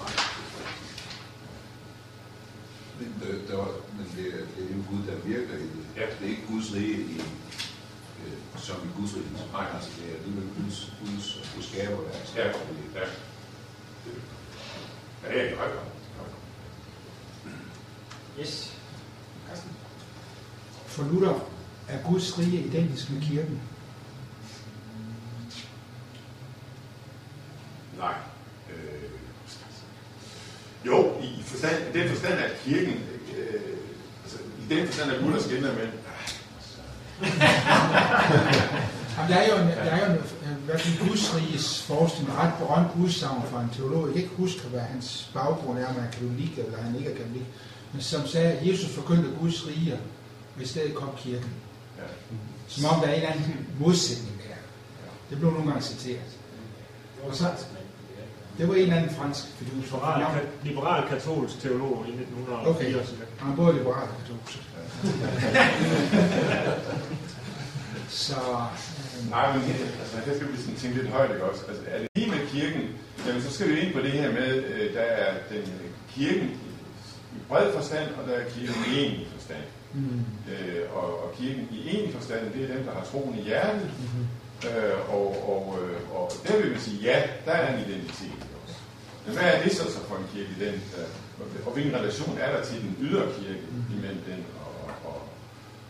Men, 3.00 3.08
der, 3.20 3.46
der 3.48 3.56
var, 3.56 3.70
men 3.96 4.06
det, 4.16 4.26
er, 4.34 4.42
det 4.56 4.70
er 4.70 4.76
jo 4.76 4.82
Gud, 4.90 5.02
der 5.06 5.16
virker 5.16 5.54
i 5.56 5.68
det. 5.74 5.84
Ja. 5.96 6.06
Det 6.18 6.26
er 6.26 6.30
ikke 6.30 6.46
Guds 6.48 6.74
rige 6.74 6.98
i, 7.00 7.16
øh, 8.26 8.38
som 8.56 8.76
i 8.76 9.00
Guds 9.00 9.14
rige. 9.14 9.26
Nej, 9.52 9.66
altså 9.74 9.90
det 9.96 10.10
er 10.10 10.16
alligevel 10.18 10.48
Guds, 10.56 10.92
Guds, 11.00 11.50
Guds 11.54 11.66
skaberværk. 11.68 12.36
Ja, 12.36 12.46
ja. 12.46 13.06
Ja, 15.22 15.28
det 15.28 15.40
er 15.40 15.44
ikke 15.44 15.56
højt. 15.56 15.72
Yes. 18.40 18.76
Karsten? 19.48 19.70
For 20.86 21.02
Luther 21.02 21.48
er 21.88 22.02
Guds 22.10 22.38
rige 22.38 22.64
identisk 22.64 23.10
med 23.10 23.22
kirken. 23.22 23.60
Nej. 27.98 28.14
Øh, 28.70 29.10
jo, 30.86 31.20
i 31.20 31.42
forstand, 31.62 31.94
i 31.94 31.98
den 31.98 32.08
forstand, 32.08 32.38
at 32.38 32.50
kirken, 32.64 32.94
øh, 33.38 33.60
altså, 34.24 34.38
i 34.70 34.74
den 34.74 34.86
forstand, 34.86 35.12
at 35.12 35.22
Luther 35.22 35.40
skænder 35.42 35.72
med, 35.74 35.88
Jamen, 39.16 39.30
der 39.32 39.36
er 39.36 39.46
jo 39.48 39.62
en, 39.62 39.68
der 39.68 39.74
er 39.90 40.06
jo 40.06 40.12
en, 40.12 40.18
en 40.18 40.56
hvad 40.64 40.78
kan 40.78 41.08
Guds 41.08 41.34
riges 41.36 41.82
forskning, 41.82 42.28
ret 42.38 42.52
berømt 42.58 42.88
udsagn 43.04 43.42
fra 43.50 43.62
en 43.62 43.70
teolog. 43.76 44.04
Jeg 44.06 44.14
kan 44.14 44.22
ikke 44.22 44.34
huske, 44.36 44.60
hvad 44.60 44.80
hans 44.80 45.30
baggrund 45.34 45.78
er, 45.78 45.86
om 45.86 45.94
han 45.94 46.04
er 46.04 46.10
katolik 46.10 46.58
eller 46.58 46.82
han 46.82 46.96
ikke 46.96 47.10
er 47.10 47.16
katolik. 47.16 47.42
Men 47.92 48.02
som 48.02 48.26
sagde, 48.26 48.52
at 48.52 48.66
Jesus 48.68 48.90
forkyndte 48.94 49.30
Guds 49.40 49.66
rige, 49.66 49.92
og 50.56 50.62
i 50.62 50.66
stedet 50.66 50.94
kom 50.94 51.08
kirken. 51.18 51.50
ja, 51.98 52.02
Som 52.68 52.84
om 52.84 53.00
der 53.00 53.06
er 53.08 53.12
en 53.14 53.16
eller 53.22 53.32
anden 53.32 53.66
modsætning 53.80 54.36
der. 54.48 54.54
Det 55.30 55.38
blev 55.38 55.50
nogle 55.52 55.66
gange 55.70 55.82
citeret. 55.82 56.20
Og 57.28 57.36
så- 57.36 57.44
det 58.58 58.68
var 58.68 58.74
en 58.74 58.80
eller 58.80 58.96
anden 58.96 59.14
fransk 59.16 59.44
fidus. 59.58 59.84
Liberal, 59.84 60.22
ka- 60.22 60.46
liberal 60.68 61.08
katolsk 61.08 61.60
teolog 61.60 62.04
i 62.08 62.10
1904. 62.10 62.70
Okay. 62.70 62.92
Han 63.38 63.52
er 63.52 63.56
både 63.56 63.72
liberal 63.78 64.08
og 64.08 64.14
katolsk. 64.20 64.58
Så, 68.08 68.34
øh, 68.34 69.30
Nej, 69.30 69.52
men 69.56 69.62
altså, 70.00 70.16
der 70.26 70.34
skal 70.36 70.52
vi 70.52 70.56
sådan 70.56 70.74
tænke 70.74 70.96
lidt 70.96 71.08
højt, 71.10 71.30
ikke 71.30 71.44
også? 71.44 71.62
Altså, 71.68 71.82
er 71.86 71.98
det 71.98 72.08
lige 72.14 72.30
med 72.30 72.46
kirken, 72.48 72.82
jamen, 73.26 73.42
så 73.42 73.52
skal 73.52 73.68
vi 73.68 73.80
ind 73.80 73.94
på 73.94 74.00
det 74.00 74.10
her 74.10 74.32
med, 74.32 74.64
øh, 74.64 74.94
der 74.94 75.00
er 75.00 75.34
den 75.50 75.58
øh, 75.58 75.90
kirken 76.14 76.48
i 77.36 77.38
bred 77.48 77.72
forstand, 77.72 78.08
og 78.14 78.28
der 78.28 78.34
er 78.34 78.44
kirken 78.50 78.74
i 78.92 78.98
egentlig 78.98 79.26
forstand. 79.34 79.62
Mm. 79.94 80.24
Øh, 80.52 80.96
og, 80.96 81.24
og 81.24 81.32
kirken 81.38 81.68
i 81.70 81.88
egentlig 81.88 82.14
forstand, 82.14 82.52
det 82.54 82.70
er 82.70 82.74
dem, 82.74 82.84
der 82.84 82.92
har 82.92 83.04
troen 83.04 83.38
i 83.38 83.42
hjertet. 83.42 83.82
Mm-hmm. 83.98 84.26
Øh, 84.64 85.14
og, 85.14 85.28
og, 85.52 85.78
øh, 85.82 86.14
og 86.14 86.32
der 86.46 86.56
vil 86.56 86.74
vi 86.74 86.78
sige, 86.80 86.98
ja, 87.02 87.22
der 87.46 87.52
er 87.52 87.74
en 87.74 87.80
identitet 87.90 88.42
også. 88.64 88.76
Men 89.26 89.34
hvad 89.34 89.44
er 89.54 89.62
det 89.62 89.72
så, 89.72 89.84
så 89.84 90.00
for 90.08 90.16
en 90.16 90.26
kirke, 90.34 90.54
den, 90.64 90.74
der, 90.74 91.04
og, 91.40 91.46
og 91.66 91.72
hvilken 91.72 91.94
relation 91.94 92.38
er 92.38 92.56
der 92.56 92.64
til 92.64 92.80
den 92.80 92.96
ydre 93.00 93.26
kirke 93.38 93.62
imellem 93.96 94.20
den 94.26 94.44
og, 94.64 95.10
og, 95.10 95.22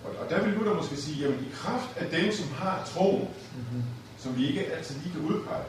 og, 0.04 0.10
og 0.20 0.30
der 0.30 0.42
vil 0.42 0.52
Luther 0.52 0.74
måske 0.74 0.96
sige, 0.96 1.22
jamen 1.22 1.40
i 1.40 1.50
kraft 1.54 1.96
af 1.96 2.06
dem, 2.10 2.32
som 2.32 2.48
har 2.54 2.90
troen, 2.94 3.28
Mm-hmm. 3.56 3.82
som 4.18 4.36
vi 4.36 4.48
ikke 4.48 4.72
altid 4.72 4.94
lige 5.02 5.12
kan 5.12 5.20
udpege, 5.20 5.64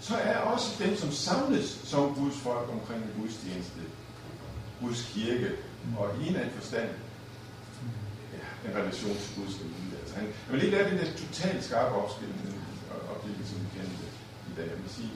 så 0.00 0.16
er 0.16 0.36
også 0.38 0.84
dem, 0.84 0.96
som 0.96 1.10
samles 1.12 1.80
som 1.84 2.14
Guds 2.14 2.36
folk 2.36 2.68
omkring 2.72 3.02
en 3.02 3.20
gudstjeneste, 3.20 3.80
Guds 4.80 5.10
kirke, 5.14 5.50
og 5.98 6.10
i 6.16 6.20
en 6.20 6.26
eller 6.26 6.40
anden 6.40 6.54
forstand 6.60 6.88
en 8.66 8.74
relation 8.80 9.16
til 9.22 9.30
Guds 9.36 9.54
rige. 9.60 9.92
Altså 10.00 10.14
han, 10.18 10.26
han 10.44 10.50
vil 10.52 10.62
ikke 10.64 10.76
lave 10.76 10.90
den 10.90 10.98
der 11.00 11.08
totalt 11.22 11.64
skarpe 11.64 11.94
opskilling, 12.02 12.40
øh, 12.48 13.12
opdeling, 13.12 13.46
som 13.50 13.58
vi 13.64 13.68
kender 13.74 13.96
det 14.02 14.12
i 14.50 14.52
dag. 14.56 14.66
Jeg 14.72 14.78
vil 14.82 14.92
sige, 14.98 15.14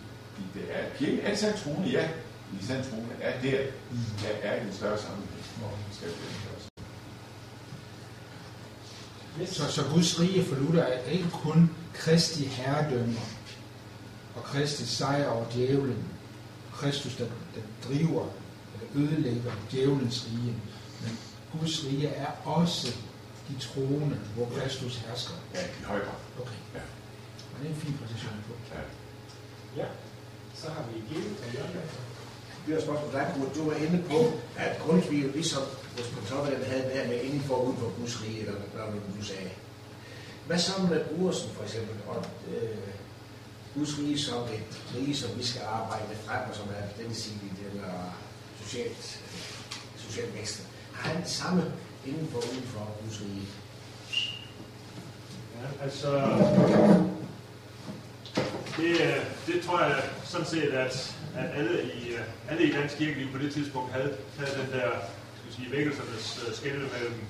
det 0.54 0.64
er, 0.76 0.82
kirken 0.98 1.20
er 1.20 1.34
sand 1.34 1.56
troende, 1.62 1.88
ja, 1.98 2.04
men 2.46 2.60
de 2.60 2.66
sand 2.66 2.82
troende 2.88 3.14
er 3.20 3.34
der, 3.44 3.58
der 4.22 4.32
er 4.48 4.54
i 4.60 4.66
en 4.66 4.72
større 4.72 4.98
sammenhæng, 4.98 5.44
hvor 5.58 5.72
vi 5.88 5.94
skal 5.96 6.08
gennemføres. 6.08 6.64
Yes. 9.40 9.48
Så, 9.48 9.72
så 9.72 9.82
Guds 9.94 10.20
rige 10.20 10.44
for 10.44 10.56
Luther 10.56 10.82
er 10.82 11.02
ikke 11.02 11.30
kun 11.30 11.70
Kristi 11.94 12.44
herredømmer 12.44 13.26
og 14.36 14.42
Kristi 14.42 14.84
sejr 14.84 15.28
over 15.28 15.44
djævlen, 15.50 16.04
Kristus, 16.72 17.14
der, 17.14 17.24
der 17.24 17.60
driver 17.88 18.26
eller 18.74 19.04
ødelægger 19.04 19.52
djævelens 19.70 20.26
rige. 20.26 20.54
Men 21.02 21.18
Guds 21.52 21.84
rige 21.84 22.08
er 22.08 22.30
også 22.44 22.96
de 23.48 23.54
troende, 23.66 24.16
hvor 24.34 24.46
Kristus 24.56 24.96
hersker. 24.96 25.34
Ja, 25.54 25.62
i 25.80 25.82
høj 25.84 25.98
grad. 25.98 26.20
Okay. 26.40 26.60
Ja. 26.74 26.82
Og 27.52 27.56
det 27.58 27.66
er 27.66 27.74
en 27.74 27.80
fin 27.80 27.98
præcision 28.00 28.44
på. 28.48 28.54
Ja. 28.74 28.80
Ja, 29.80 29.88
så 30.54 30.66
har 30.74 30.84
vi 30.88 30.94
Geo 31.08 31.28
og 31.44 31.54
Jørgen. 31.54 31.90
Det 32.66 32.74
er 32.76 32.80
spørgsmål, 32.80 33.12
der 33.12 33.34
Kurt. 33.34 33.54
du 33.56 33.70
var 33.70 33.76
inde 33.76 34.02
på, 34.10 34.18
at 34.56 34.78
Grundtvig 34.78 35.22
ligesom 35.34 35.62
hos 35.96 36.08
Pontoppidan 36.14 36.64
havde 36.64 36.82
det 36.82 36.92
her 36.92 37.08
med 37.08 37.20
indenfor 37.20 37.54
og 37.54 37.66
uden 37.66 37.78
for 37.78 37.92
Guds 37.98 38.22
rige, 38.22 38.40
eller 38.40 38.52
hvad 38.52 39.00
du 39.18 39.24
sagde. 39.24 39.50
Hvad 40.46 40.58
så 40.58 40.82
med 40.82 41.04
Brugersen 41.04 41.50
for 41.50 41.62
eksempel, 41.64 41.96
og 42.08 42.24
øh, 42.50 42.78
Guds 43.74 43.98
rige 43.98 44.18
som 44.18 44.42
et 44.42 44.80
rige, 44.96 45.16
som 45.16 45.30
vi 45.38 45.44
skal 45.44 45.62
arbejde 45.62 46.14
frem, 46.26 46.40
og 46.50 46.56
som 46.56 46.68
er 46.78 47.02
gensidigt 47.02 47.58
eller 47.72 48.14
socialt, 48.62 49.20
øh, 49.24 50.00
socialt 50.06 50.34
vækst. 50.34 50.62
Har 50.92 51.12
han 51.12 51.22
det 51.22 51.30
samme 51.30 51.72
indenfor 52.06 52.38
og 52.38 52.44
uden 52.52 52.62
for 52.62 52.88
Guds? 53.02 53.22
Ja, 55.60 55.84
altså, 55.84 56.10
det, 58.76 59.00
øh, 59.00 59.24
det 59.46 59.62
tror 59.62 59.80
jeg 59.80 60.02
sådan 60.24 60.46
set, 60.46 60.72
at, 60.72 61.16
at 61.36 61.50
alle, 61.54 61.82
i, 61.82 62.12
øh, 62.12 62.20
alle 62.50 62.62
i 62.62 62.72
dansk 62.72 62.96
kirkeliv 62.96 63.32
på 63.32 63.38
det 63.38 63.52
tidspunkt 63.52 63.92
havde, 63.92 64.16
havde 64.38 64.62
den 64.62 64.80
der 64.80 64.90
skal 65.40 65.52
sige, 65.52 65.72
vækkelsernes 65.72 66.44
øh, 66.48 66.54
skældne 66.54 66.88
mellem 66.92 67.20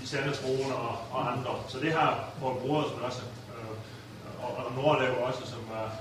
de 0.00 0.08
sande 0.08 0.32
troende 0.32 0.76
og, 0.76 0.98
og 1.10 1.32
andre. 1.32 1.54
Så 1.68 1.78
det 1.80 1.92
har 1.92 2.28
vores 2.40 2.62
bror 2.62 2.82
som 2.82 3.02
også, 3.02 3.22
øh, 3.58 4.44
og, 4.44 4.64
og 4.64 4.72
Nordlav 4.74 5.24
også, 5.24 5.40
som 5.46 5.60
var 5.70 5.94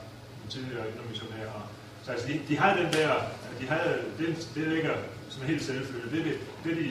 tidligere 0.50 0.88
intermissionær. 0.88 1.69
Så 2.03 2.12
altså, 2.12 2.27
de, 2.27 2.41
de 2.48 2.57
har 2.57 2.75
den 2.75 2.93
der, 2.93 3.13
de 3.60 3.67
havde, 3.67 4.01
det, 4.17 4.50
det 4.55 4.67
ligger 4.67 4.93
som 5.31 5.41
helt 5.51 5.63
selvfølgelig. 5.63 6.11
Det, 6.15 6.21
det, 6.25 6.35
det, 6.63 6.73
de 6.77 6.89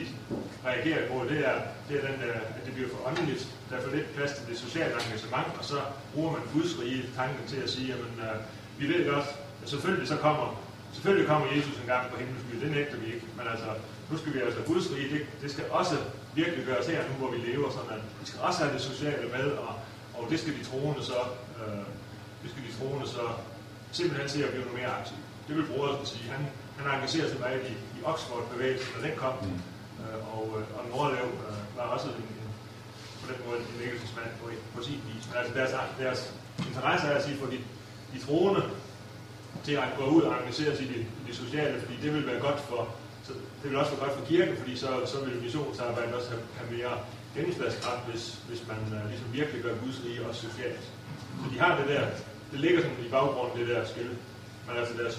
reagerer 0.69 1.03
på, 1.11 1.15
det 1.31 1.39
er, 1.49 1.55
det 1.87 1.93
er 1.99 2.03
den 2.09 2.17
der, 2.21 2.33
at 2.57 2.61
det 2.65 2.73
bliver 2.75 2.89
for 2.93 2.99
åndeligt. 3.09 3.43
Der 3.69 3.75
er 3.77 3.81
for 3.85 3.91
lidt 3.95 4.15
plads 4.15 4.31
til 4.37 4.45
det 4.49 4.57
sociale 4.65 4.93
engagement, 5.03 5.51
og 5.59 5.65
så 5.71 5.79
bruger 6.13 6.31
man 6.35 6.41
Guds 6.53 6.71
rige 6.81 7.03
tanken 7.19 7.43
til 7.51 7.59
at 7.65 7.69
sige, 7.69 7.87
jamen, 7.91 8.13
øh, 8.25 8.37
vi 8.79 8.85
ved 8.93 9.01
godt, 9.11 9.27
at 9.63 9.69
selvfølgelig 9.73 10.07
så 10.07 10.17
kommer, 10.25 10.45
selvfølgelig 10.93 11.27
kommer 11.31 11.47
Jesus 11.55 11.75
en 11.81 11.89
gang 11.93 12.03
på 12.11 12.15
himlens 12.21 12.45
by, 12.49 12.55
det 12.63 12.71
nægter 12.77 12.97
vi 13.03 13.05
ikke, 13.13 13.25
men 13.37 13.45
altså, 13.53 13.69
nu 14.09 14.17
skal 14.17 14.33
vi 14.33 14.39
altså 14.47 14.61
Guds 14.71 14.85
rige, 14.93 15.09
det, 15.13 15.21
det 15.41 15.51
skal 15.51 15.65
også 15.79 15.95
virkelig 16.35 16.65
gøres 16.65 16.87
her 16.87 17.01
nu, 17.09 17.13
hvor 17.21 17.31
vi 17.35 17.39
lever, 17.49 17.69
sådan 17.77 17.91
at 17.97 18.03
vi 18.21 18.25
skal 18.29 18.39
også 18.47 18.59
have 18.63 18.73
det 18.73 18.81
sociale 18.91 19.25
med, 19.35 19.47
og, 19.65 19.73
og 20.17 20.23
det 20.29 20.39
skal 20.39 20.53
de 20.59 20.63
troende 20.69 21.03
så, 21.11 21.19
øh, 21.59 21.85
det 22.41 22.49
skal 22.51 22.63
de 22.67 22.73
troende 22.79 23.07
så 23.07 23.23
simpelthen 23.91 24.29
se 24.29 24.43
at 24.45 24.49
blive 24.49 24.65
noget 24.65 24.79
mere 24.79 24.93
aktiv. 24.99 25.17
Det 25.47 25.55
vil 25.57 25.65
broderen 25.71 26.05
sige. 26.05 26.31
Han, 26.31 26.41
han 26.81 26.91
engagerer 26.95 27.27
sig 27.31 27.39
meget 27.45 27.61
i, 27.71 27.73
i 27.97 27.99
Oxford-bevægelsen, 28.11 28.89
når 28.95 29.01
den 29.07 29.15
kom. 29.23 29.35
Mm. 29.41 29.59
Øh, 30.01 30.17
og, 30.35 30.45
øh, 30.57 30.77
og 30.77 30.83
Nordlev 30.91 31.29
øh, 31.47 31.77
var 31.77 31.83
også 31.95 32.07
en, 32.07 32.23
en, 32.33 32.49
på 33.21 33.25
den 33.31 33.39
måde 33.45 33.57
en 33.59 33.79
vækkelsesmand 33.83 34.31
på, 34.41 34.45
på 34.75 34.79
sin 34.87 34.99
vis. 35.07 35.23
Men 35.29 35.35
altså 35.39 35.53
deres, 35.59 35.71
deres 36.03 36.21
interesse 36.67 37.07
er 37.07 37.15
at 37.19 37.23
sige, 37.25 37.37
for 37.41 37.47
de, 37.53 37.59
de 38.13 38.19
troende 38.25 38.63
til 39.65 39.75
at 39.83 39.89
gå 39.99 40.05
ud 40.15 40.21
og 40.21 40.33
engagere 40.39 40.75
sig 40.75 40.85
i 40.85 40.89
det, 40.93 41.01
i 41.19 41.23
det 41.27 41.35
sociale, 41.35 41.79
fordi 41.81 41.95
det 42.03 42.13
vil 42.13 42.27
være 42.27 42.39
godt 42.39 42.59
for, 42.59 42.81
så 43.23 43.31
det 43.61 43.69
vil 43.69 43.79
også 43.79 43.91
være 43.91 44.05
godt 44.05 44.17
for 44.19 44.25
kirken, 44.25 44.57
fordi 44.57 44.75
så, 44.75 44.89
så 45.05 45.25
vil 45.25 45.41
missionsarbejdet 45.41 46.13
også 46.13 46.29
have, 46.29 46.43
have 46.57 46.71
mere 46.77 46.93
gennemslagskraft, 47.35 48.03
hvis, 48.09 48.39
hvis 48.49 48.61
man 48.67 48.77
uh, 48.77 49.09
ligesom 49.09 49.27
virkelig 49.33 49.63
gør 49.63 49.75
Guds 49.83 50.01
rige 50.05 50.25
også 50.27 50.41
socialt. 50.49 50.85
Så 51.41 51.45
de 51.53 51.59
har 51.59 51.77
det 51.79 51.87
der, 51.87 52.05
det 52.51 52.59
ligger 52.59 52.81
sådan 52.81 53.05
i 53.05 53.09
baggrunden, 53.09 53.59
det 53.59 53.67
der 53.67 53.85
skil. 53.87 54.09
Men 54.67 54.77
altså 54.77 54.93
deres 55.03 55.15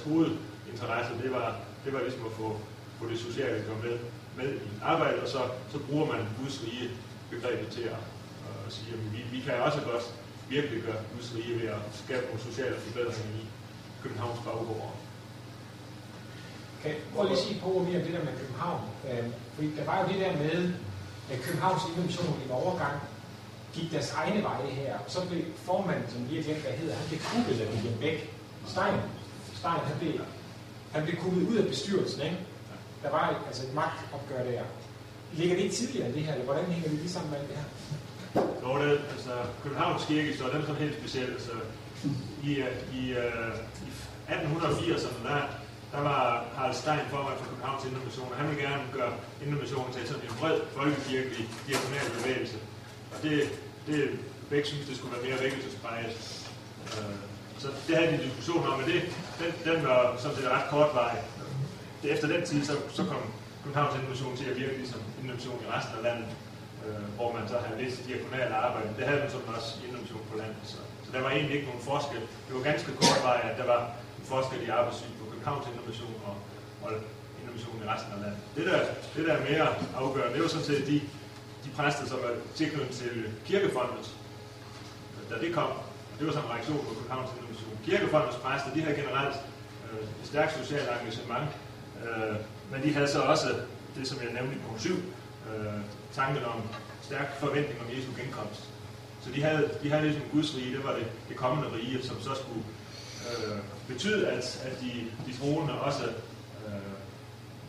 interesse, 0.72 1.12
det 1.22 1.32
var, 1.32 1.56
det 1.84 1.92
var 1.92 2.00
ligesom 2.00 2.26
at 2.26 2.32
få, 2.32 2.56
få 2.98 3.08
det 3.08 3.18
sociale 3.18 3.56
at 3.56 3.66
komme 3.66 3.82
med, 3.82 3.98
med 4.36 4.54
i 4.54 4.68
arbejdet, 4.82 5.20
og 5.20 5.28
så, 5.28 5.40
så 5.72 5.78
bruger 5.78 6.06
man 6.12 6.20
Guds 6.40 6.62
rige 6.64 6.90
begrebet 7.30 7.68
til 7.68 7.82
at, 7.82 8.02
at 8.66 8.72
sige, 8.72 8.92
at 8.92 9.12
vi, 9.12 9.36
vi 9.36 9.40
kan 9.44 9.54
også 9.54 9.80
godt 9.80 10.14
virkelig 10.48 10.82
gøre 10.82 11.00
Guds 11.14 11.32
rige 11.36 11.60
ved 11.60 11.68
at 11.68 11.82
skabe 12.04 12.24
nogle 12.26 12.40
sociale 12.40 12.76
forbedringer 12.76 13.36
i 13.42 13.44
Københavns 14.02 14.40
baggård. 14.44 14.94
Okay, 16.78 16.94
prøv 17.14 17.24
lige 17.24 17.38
at 17.38 17.44
sige 17.44 17.60
på 17.60 17.68
mere 17.86 17.98
om 18.00 18.04
det 18.06 18.12
der 18.16 18.24
med 18.24 18.38
København. 18.40 18.80
Øh, 19.10 19.24
fordi 19.54 19.76
der 19.76 19.84
var 19.84 19.96
jo 20.00 20.06
det 20.12 20.20
der 20.20 20.32
med, 20.44 20.72
at 21.32 21.38
Københavns 21.40 21.82
Invention 21.88 22.42
i 22.46 22.50
overgang 22.50 22.96
gik 23.74 23.92
deres 23.92 24.12
egne 24.12 24.42
veje 24.42 24.70
her. 24.80 24.98
Så 25.06 25.26
blev 25.28 25.42
formanden, 25.56 26.10
som 26.10 26.24
lige 26.28 26.36
har 26.42 26.44
glemt, 26.44 26.64
hvad 26.64 26.72
hedder, 26.72 26.94
han 26.94 27.08
blev 27.08 27.20
kuppet 27.20 27.60
af 27.60 27.66
William 27.72 27.98
Bæk. 28.00 28.18
Stein, 28.66 29.00
Stein 29.60 29.80
han, 29.88 29.96
blev, 30.00 30.12
han 30.92 31.02
blev 31.04 31.16
kuppet 31.16 31.48
ud 31.48 31.56
af 31.56 31.66
bestyrelsen, 31.66 32.22
ikke? 32.22 32.38
Der 33.02 33.10
var 33.10 33.30
et, 33.30 33.36
altså 33.46 33.62
et 33.66 33.74
magtopgør 33.74 34.42
der. 34.50 34.62
Ligger 35.32 35.54
det 35.56 35.62
ikke 35.62 35.74
tidligere 35.74 36.06
end 36.06 36.14
det 36.14 36.22
her, 36.22 36.32
eller 36.32 36.44
hvordan 36.44 36.64
hænger 36.64 36.88
det 36.88 36.98
lige 36.98 37.10
sammen 37.10 37.30
med 37.30 37.38
alt 37.38 37.48
det 37.48 37.56
her? 37.56 37.68
Jo, 38.62 38.70
det, 38.82 39.00
altså, 39.14 39.34
Københavns 39.62 40.04
Kirke, 40.04 40.36
så 40.38 40.44
er 40.44 40.52
dem 40.52 40.62
sådan 40.62 40.82
helt 40.82 40.98
specielt. 41.00 41.42
Så 41.42 41.52
i, 42.48 42.50
øh, 42.66 42.76
i, 42.98 43.02
uh, 43.22 43.54
i 43.86 43.90
1880'erne, 44.28 45.28
der, 45.28 45.40
der 45.92 46.00
var 46.10 46.44
Harald 46.56 46.74
Stein 46.74 47.06
formand 47.10 47.38
for 47.38 47.46
Københavns 47.50 47.84
Indermission, 47.84 48.28
og 48.32 48.36
han 48.36 48.46
ville 48.48 48.62
gerne 48.68 48.84
gøre 48.92 49.12
Indermissionen 49.44 49.92
til 49.92 50.08
sådan 50.08 50.22
en 50.22 50.34
bred 50.40 50.60
folkekirkelig 50.76 51.44
diakonal 51.66 52.06
bevægelse. 52.18 52.56
Og 53.12 53.18
det, 53.22 53.36
det 53.86 54.00
begge 54.50 54.66
synes, 54.66 54.86
det 54.88 54.96
skulle 54.96 55.14
være 55.14 55.24
mere 55.28 55.42
vækkelsespræget. 55.44 56.14
Uh, 56.86 56.98
øh, 56.98 57.16
så 57.62 57.68
det 57.86 57.96
havde 57.96 58.10
de 58.10 58.14
en 58.14 58.24
diskussion 58.28 58.66
om, 58.70 58.78
men 58.80 58.86
det, 58.92 59.00
den, 59.42 59.52
den 59.68 59.78
var 59.88 60.00
sådan 60.22 60.36
set 60.36 60.48
ret 60.56 60.66
kortvarig. 60.70 61.20
Efter 62.14 62.26
den 62.34 62.42
tid, 62.50 62.60
så, 62.64 62.74
så 62.98 63.02
kom 63.10 63.22
Københavns 63.64 63.94
Innovation 63.98 64.36
til 64.36 64.46
at 64.50 64.56
virke 64.62 64.76
ligesom 64.82 65.00
innovation 65.22 65.58
i 65.64 65.68
resten 65.74 65.94
af 65.98 66.02
landet, 66.08 66.28
øh, 66.84 67.04
hvor 67.16 67.28
man 67.36 67.44
så 67.48 67.56
havde 67.64 67.82
lidt 67.82 67.94
diakonalt 68.08 68.52
arbejde. 68.64 68.88
Det 68.98 69.04
havde 69.08 69.20
man 69.24 69.30
sådan 69.30 69.54
også 69.56 69.70
i 69.84 69.86
på 70.30 70.36
landet. 70.42 70.62
Så, 70.72 70.78
så 71.04 71.10
der 71.14 71.20
var 71.24 71.30
egentlig 71.30 71.54
ikke 71.56 71.68
nogen 71.70 71.84
forskel. 71.90 72.22
Det 72.46 72.52
var 72.56 72.62
ganske 72.70 72.90
kortvarigt, 73.00 73.46
at 73.50 73.56
der 73.60 73.66
var 73.74 73.80
en 74.18 74.24
forskel 74.32 74.58
i 74.66 74.68
arbejdssyn 74.78 75.14
på 75.20 75.24
Københavns 75.30 75.66
Innovation 75.72 76.14
og, 76.28 76.34
og 76.84 76.90
innovation 77.40 77.76
i 77.84 77.86
resten 77.92 78.10
af 78.16 78.20
landet. 78.24 78.40
Det 78.56 78.64
der, 78.70 78.78
det 79.14 79.22
der 79.26 79.34
er 79.38 79.42
mere 79.50 79.66
afgørende, 80.00 80.34
det 80.34 80.42
var 80.42 80.48
sådan 80.48 80.68
set 80.70 80.86
de, 80.92 80.98
de 81.64 81.70
præster, 81.76 82.06
som 82.06 82.18
var 82.24 82.32
tilknyttet 82.58 82.94
til 83.00 83.12
kirkefondet, 83.48 84.04
da 85.30 85.34
det 85.44 85.54
kom. 85.54 85.70
Det 86.18 86.26
var 86.26 86.32
sådan 86.32 86.48
en 86.48 86.54
reaktion 86.54 86.84
på 86.88 86.94
Københavns 86.94 87.30
Indomission. 87.36 87.78
Kirkefondets 87.84 88.36
præster, 88.44 88.70
de 88.74 88.80
havde 88.82 88.96
generelt 89.02 89.36
øh, 89.86 90.02
et 90.20 90.26
stærkt 90.32 90.52
socialt 90.62 90.88
engagement, 91.00 91.48
øh, 92.04 92.36
men 92.70 92.78
de 92.84 92.94
havde 92.94 93.08
så 93.08 93.20
også 93.32 93.48
det, 93.96 94.08
som 94.08 94.18
jeg 94.22 94.32
nævnte 94.32 94.54
i 94.56 94.58
punkt 94.66 94.80
7, 94.80 94.94
øh, 94.94 95.80
tanken 96.12 96.44
om 96.44 96.60
stærk 97.02 97.40
forventning 97.40 97.80
om 97.80 97.88
Jesu 97.96 98.10
genkomst. 98.20 98.62
Så 99.24 99.30
de 99.34 99.42
havde, 99.42 99.70
de 99.82 99.90
havde 99.90 100.02
ligesom 100.04 100.22
Guds 100.32 100.56
rige, 100.56 100.76
det 100.76 100.84
var 100.84 100.92
det, 100.92 101.06
det 101.28 101.36
kommende 101.36 101.76
rige, 101.76 102.02
som 102.02 102.20
så 102.20 102.34
skulle 102.34 102.64
øh, 103.30 103.58
betyde, 103.88 104.28
at, 104.28 104.44
at 104.66 104.80
de, 104.80 104.92
de 105.26 105.38
troende 105.38 105.80
også 105.80 106.04
øh, 106.66 106.92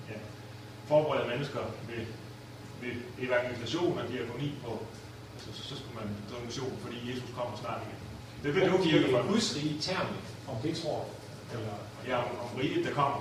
ja, 0.09 0.17
forbereder 0.88 1.27
mennesker 1.27 1.59
ved, 1.89 2.05
ved 2.81 2.95
evangelisation 3.19 4.00
og 4.00 4.07
diakoni 4.07 4.51
på 4.65 4.85
altså, 5.33 5.50
så, 5.53 5.69
så 5.69 5.75
skulle 5.75 5.95
man 5.95 6.15
drive 6.29 6.45
mission, 6.45 6.77
fordi 6.81 7.12
Jesus 7.12 7.29
kommer 7.38 7.57
snart 7.57 7.81
igen. 7.85 8.12
Det 8.43 8.50
vil 8.55 8.69
Brugte 8.69 8.89
kirke 8.89 9.07
for. 9.12 9.21
Guds 9.31 9.47
rige 9.57 9.75
termen, 9.81 10.17
om 10.51 10.55
det 10.63 10.71
tror 10.81 10.97
du? 11.00 11.57
Eller, 11.57 11.73
Ja, 12.07 12.17
om, 12.43 12.47
riget, 12.59 12.85
der 12.88 12.93
kommer. 13.01 13.19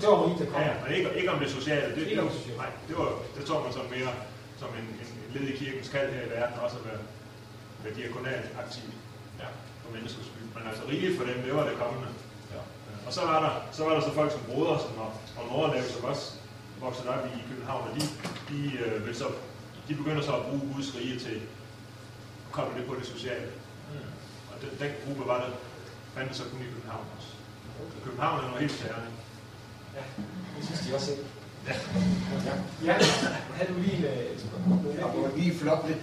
det 0.00 0.08
var 0.12 0.18
rigt, 0.28 0.38
der 0.42 0.48
kom. 0.52 0.60
Ja, 0.60 0.72
men 0.82 0.88
ikke, 0.96 1.08
ikke 1.20 1.30
om 1.34 1.38
det 1.42 1.50
sociale. 1.58 1.94
Det, 1.94 2.00
Ikke 2.02 2.10
det, 2.14 2.20
om 2.24 2.28
det 2.28 2.36
sociale. 2.38 2.58
Nej, 2.64 2.70
det, 2.88 2.94
var, 2.98 3.08
det 3.36 3.42
tog 3.48 3.58
man 3.64 3.72
som 3.72 3.84
mere 3.96 4.12
som 4.60 4.68
en, 4.78 4.86
en, 5.02 5.08
en 5.24 5.30
led 5.34 5.44
i 5.52 5.56
kirkens 5.60 5.88
kald 5.94 6.08
her 6.16 6.22
i 6.28 6.30
verden, 6.36 6.56
også 6.64 6.76
at 6.80 6.84
være, 6.90 7.00
være 7.84 7.94
diakonalt 7.98 8.46
aktiv 8.62 8.86
Ja. 9.42 9.48
for 9.82 9.90
menneskers 9.96 10.26
skyld. 10.30 10.48
Men 10.56 10.62
altså 10.70 10.82
rigeligt 10.90 11.16
for 11.18 11.24
dem, 11.30 11.36
det 11.46 11.52
var 11.58 11.64
det 11.68 11.76
kommende. 11.84 12.08
Ja. 12.54 12.60
Og 13.06 13.12
så 13.16 13.20
var 13.30 13.38
der 13.44 13.52
så, 13.76 13.80
var 13.86 13.94
der 13.96 14.00
så 14.08 14.12
folk 14.20 14.30
som 14.32 14.40
Broder, 14.50 14.76
som 14.84 14.92
og, 15.04 15.10
og 15.38 15.42
Nordlav, 15.50 15.82
som 15.94 16.04
også 16.12 16.26
voksede 16.84 17.08
op 17.14 17.22
i 17.26 17.38
København, 17.50 17.82
og 17.88 17.92
de, 17.96 18.02
de, 18.50 18.58
øh, 18.84 19.14
så, 19.20 19.26
de 19.88 19.94
begynder 20.00 20.22
så 20.22 20.32
at 20.38 20.44
bruge 20.46 20.62
Guds 20.74 20.88
rige 20.96 21.18
til 21.18 21.34
at 22.46 22.52
komme 22.56 22.70
det 22.78 22.84
på 22.88 22.94
det 23.00 23.06
sociale. 23.14 23.46
Og 24.54 24.60
den, 24.62 24.70
den 24.80 24.90
gruppe 25.04 25.26
var 25.26 25.38
der, 25.42 25.50
fandtes 26.14 26.36
så 26.36 26.42
kun 26.42 26.60
i 26.60 26.70
København 26.74 27.06
også. 27.16 27.28
København 28.04 28.38
er 28.38 28.48
noget 28.48 28.60
helt 28.60 28.72
særligt. 28.72 29.16
Ja, 29.96 30.02
det 30.56 30.64
synes 30.66 30.80
de 30.80 30.94
også 30.94 31.06
selv. 31.06 31.24
Ja. 31.68 31.74
Ja, 32.44 32.54
ja. 32.84 32.94
havde 33.54 33.74
du 33.74 33.78
lige 33.80 34.10
øh, 34.10 34.34
et 34.34 34.40
spørgsmål? 34.40 35.30
Det 35.30 35.38
lige 35.38 35.58
flot 35.58 35.88
lidt, 35.88 35.98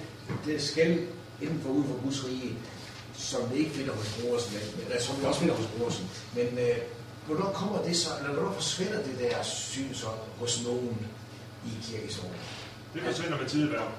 det 0.46 0.62
skal 0.62 1.08
inden 1.42 1.62
for 1.62 1.70
uden 1.70 1.88
for 1.88 2.04
Guds 2.04 2.26
rige, 2.26 2.54
som 3.14 3.42
vi 3.54 3.56
ikke 3.60 3.72
finder 3.72 3.94
hos 3.94 4.20
Brorsen, 4.22 4.54
men, 4.54 4.86
eller 4.86 5.02
som 5.02 5.22
vi 5.22 5.26
også 5.26 5.40
finder 5.40 5.56
hos 5.56 5.66
Brorsen. 5.78 6.10
Men 6.36 6.48
øh, 6.60 6.78
hvornår 7.26 7.52
kommer 7.52 7.82
det 7.82 7.98
så, 7.98 8.10
eller 8.20 8.34
hvornår 8.34 8.52
forsvinder 8.52 9.04
det 9.04 9.20
der 9.20 9.44
syn 9.44 9.94
så 9.94 10.08
hos 10.40 10.64
nogen 10.66 11.08
i 11.66 11.70
kirkesåret? 11.84 12.32
Det 12.94 13.02
forsvinder 13.02 13.38
med 13.38 13.48
tideværv. 13.48 13.92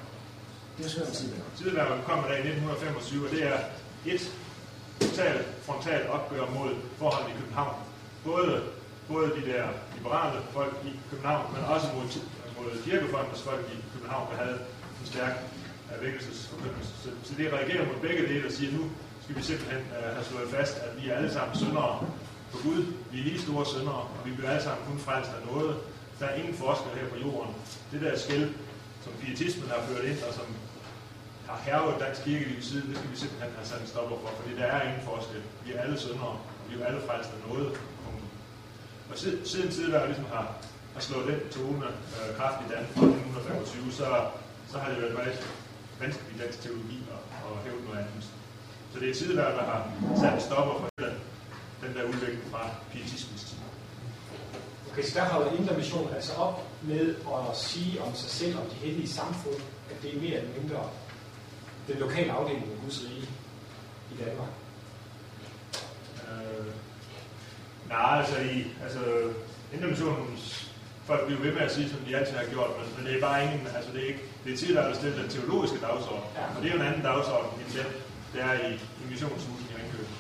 Det 0.79 0.87
er 0.87 0.91
sådan 0.91 1.13
tidligere. 1.13 1.43
Tideværv 1.59 2.05
kommer 2.05 2.27
der 2.29 2.35
i 2.35 2.39
1925, 2.39 3.27
og 3.27 3.31
det 3.31 3.43
er 3.47 3.59
et 4.07 4.33
totalt 5.01 5.47
frontalt 5.67 6.07
opgør 6.09 6.47
mod 6.57 6.71
forholdene 6.99 7.35
i 7.35 7.39
København. 7.41 7.75
Både, 8.25 8.63
både 9.09 9.27
de 9.27 9.53
der 9.53 9.65
liberale 9.97 10.39
folk 10.53 10.75
i 10.85 10.93
København, 11.11 11.47
men 11.55 11.65
også 11.65 11.87
mod, 11.95 12.07
mod 12.59 12.83
kirkefondens 12.85 13.43
folk 13.43 13.65
i 13.75 13.77
København, 13.95 14.27
der 14.31 14.37
havde 14.45 14.59
en 15.01 15.07
stærk 15.13 15.35
øh, 15.91 15.97
uh, 15.97 16.05
vækkelsesforkyndelse. 16.05 16.93
Så, 17.03 17.09
så 17.25 17.33
det 17.39 17.53
reagerer 17.53 17.87
mod 17.87 17.99
begge 18.07 18.23
dele 18.27 18.47
og 18.47 18.53
siger, 18.53 18.73
nu 18.79 18.85
skal 19.23 19.37
vi 19.37 19.43
simpelthen 19.43 19.83
uh, 19.97 20.15
have 20.17 20.25
slået 20.25 20.51
fast, 20.57 20.75
at 20.77 21.03
vi 21.03 21.09
er 21.09 21.17
alle 21.17 21.33
sammen 21.33 21.57
syndere 21.57 21.99
på 22.53 22.59
Gud. 22.65 22.81
Vi 23.13 23.19
er 23.21 23.25
lige 23.25 23.41
store 23.41 23.67
syndere, 23.67 24.03
og 24.15 24.21
vi 24.25 24.31
bliver 24.31 24.51
alle 24.51 24.63
sammen 24.63 24.83
kun 24.89 24.99
frelst 24.99 25.31
af 25.37 25.43
noget. 25.53 25.77
Der 26.19 26.27
er 26.27 26.35
ingen 26.35 26.55
forskel 26.55 26.93
her 27.01 27.09
på 27.09 27.19
jorden. 27.27 27.55
Det 27.93 28.01
der 28.01 28.19
skæld, 28.19 28.49
som 29.05 29.13
pietismen 29.21 29.69
har 29.69 29.81
ført 29.89 30.05
ind, 30.05 30.19
og 30.29 30.35
som 30.35 30.47
har 31.53 31.61
hervet 31.69 32.01
dansk 32.05 32.21
kirkeliv 32.25 32.61
siden, 32.71 32.87
det 32.91 32.97
skal 32.99 33.11
vi 33.13 33.17
simpelthen 33.23 33.53
have 33.59 33.67
sat 33.71 33.81
en 33.81 33.91
stopper 33.95 34.17
for, 34.23 34.31
fordi 34.39 34.53
der 34.61 34.67
er 34.75 34.81
ingen 34.89 35.05
forskel. 35.11 35.43
Vi 35.65 35.69
er 35.73 35.81
alle 35.85 35.99
syndere, 36.05 36.35
og 36.61 36.65
vi 36.69 36.73
er 36.81 36.87
alle 36.89 37.03
frelst 37.07 37.31
af 37.35 37.41
noget. 37.49 37.69
Og 39.11 39.15
siden, 39.21 39.39
siden 39.53 39.71
tidligere 39.77 40.07
ligesom 40.11 40.29
har, 40.35 40.47
har 40.95 41.03
slået 41.09 41.27
den 41.31 41.41
tone 41.57 41.89
øh, 42.17 42.29
kraftigt 42.39 42.67
i 42.69 42.73
Danmark 42.75 42.93
fra 42.99 43.07
1925, 43.07 43.93
så, 44.01 44.07
så 44.71 44.77
har 44.81 44.89
det 44.91 44.99
været 45.03 45.15
meget 45.21 45.39
vanskeligt 46.03 46.35
i 46.35 46.39
dansk 46.43 46.59
teologi 46.65 46.99
at, 47.17 47.23
at 47.49 47.55
hæve 47.65 47.81
noget 47.87 47.99
andet. 48.03 48.25
Så 48.93 48.97
det 49.01 49.09
er 49.11 49.15
tidligere, 49.15 49.53
der 49.59 49.65
har 49.71 49.81
sat 50.21 50.35
en 50.35 50.45
stopper 50.49 50.75
for 50.81 50.89
den, 51.05 51.15
den 51.85 51.91
der 51.97 52.03
udvikling 52.13 52.45
fra 52.53 52.63
pietismens 52.93 53.45
tid. 53.49 53.59
Okay, 54.91 55.05
så 55.09 55.13
der 55.19 55.25
holder 55.25 55.53
Indre 55.59 55.75
Mission 55.77 56.15
altså 56.15 56.33
op 56.47 56.57
med 56.83 57.05
at 57.51 57.57
sige 57.57 58.03
om 58.05 58.15
sig 58.15 58.31
selv, 58.31 58.55
om 58.61 58.67
de 58.73 58.77
hellige 58.87 59.09
samfund, 59.09 59.61
at 59.91 59.97
det 60.03 60.09
er 60.15 60.21
mere 60.21 60.37
eller 60.41 60.55
mindre 60.61 60.81
den 61.89 61.97
lokale 61.99 62.33
afdeling 62.33 62.65
af 62.73 62.79
Guds 62.85 63.01
rige 63.05 63.29
i 64.12 64.25
Danmark. 64.25 64.49
Øh, 66.31 66.67
nej, 67.89 68.19
altså, 68.21 68.37
i, 68.41 68.67
altså 68.85 69.01
Indremissionens 69.75 70.68
folk 71.07 71.27
bliver 71.27 71.40
ved 71.42 71.53
med 71.53 71.61
at 71.62 71.73
sige, 71.73 71.88
som 71.90 71.99
de 71.99 72.16
altid 72.16 72.35
har 72.37 72.45
gjort, 72.45 72.71
men, 72.79 72.87
men 72.97 73.07
det 73.07 73.16
er 73.16 73.21
bare 73.29 73.45
ingen, 73.45 73.66
altså 73.77 73.90
det 73.92 74.03
er 74.03 74.07
ikke, 74.07 74.23
det 74.45 74.53
er 74.53 74.57
tit, 74.57 74.75
der 74.77 74.83
er 74.83 74.90
bestemt 74.92 75.16
den 75.16 75.29
teologiske 75.29 75.79
dagsorden, 75.87 76.25
Ja. 76.37 76.45
og 76.57 76.62
det 76.62 76.68
er 76.71 76.75
jo 76.75 76.81
en 76.81 76.87
anden 76.87 77.03
dagsorden, 77.03 77.51
end 77.61 77.71
den, 77.79 77.88
der 78.35 78.45
er 78.45 78.68
i, 78.68 78.73
i 78.75 79.05
missionshusen 79.11 79.66
i 79.71 79.75
Ringkøbing. 79.79 80.16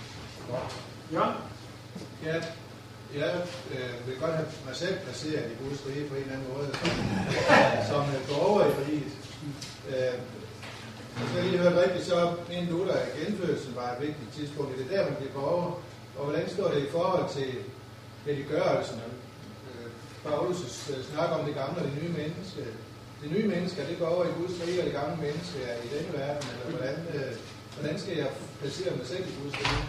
Jørgen? 1.12 1.34
Ja, 2.24 2.34
jeg 3.20 3.32
øh, 3.74 4.06
vil 4.06 4.16
godt 4.20 4.34
have 4.34 4.46
mig 4.66 4.76
selv 4.76 4.96
placeret 5.04 5.50
i 5.52 5.64
Guds 5.64 5.80
rige 5.86 6.08
på 6.08 6.14
en 6.14 6.20
eller 6.22 6.32
anden 6.34 6.48
måde, 6.54 6.68
som, 6.80 6.90
som 7.90 8.02
øh, 8.14 8.20
borger 8.28 8.64
i 8.66 8.72
riget. 8.84 9.12
Øh, 9.88 10.18
hvis 11.16 11.30
jeg 11.36 11.44
lige 11.44 11.58
hørte 11.62 11.82
rigtigt, 11.84 12.06
så 12.10 12.16
mener 12.48 12.70
du, 12.72 12.78
at 12.84 13.06
genfødelsen 13.18 13.76
var 13.80 13.88
et 13.92 14.00
vigtigt 14.06 14.30
tidspunkt. 14.36 14.78
Det 14.78 14.84
er 14.86 14.96
der, 14.96 15.10
man 15.10 15.16
bliver 15.18 15.32
borger. 15.32 15.72
Og 16.16 16.24
hvordan 16.24 16.48
står 16.54 16.68
det 16.74 16.80
i 16.82 16.90
forhold 16.96 17.26
til 17.36 17.50
helliggørelsen? 18.26 19.00
Øh, 19.68 19.88
Paulus' 20.26 20.92
øh, 20.92 21.04
snak 21.10 21.30
om 21.38 21.44
det 21.46 21.54
gamle 21.54 21.78
og 21.80 21.86
det 21.88 21.96
nye 22.02 22.12
menneske. 22.20 22.62
Det 23.22 23.30
nye 23.34 23.48
menneske, 23.54 23.88
det 23.90 23.98
går 23.98 24.06
over 24.06 24.24
i 24.24 24.34
Guds 24.38 24.56
rige, 24.62 24.80
og 24.80 24.84
det 24.86 24.94
gamle 25.00 25.16
menneske 25.26 25.58
er 25.70 25.76
i 25.86 25.88
denne 25.94 26.12
verden? 26.18 26.48
Eller 26.52 26.66
hvordan, 26.76 26.96
øh, 27.14 27.32
hvordan 27.74 27.98
skal 28.02 28.16
jeg 28.16 28.30
placere 28.60 28.96
mig 28.96 29.06
selv 29.06 29.24
i 29.30 29.32
Guds 29.40 29.54
rige? 29.58 29.84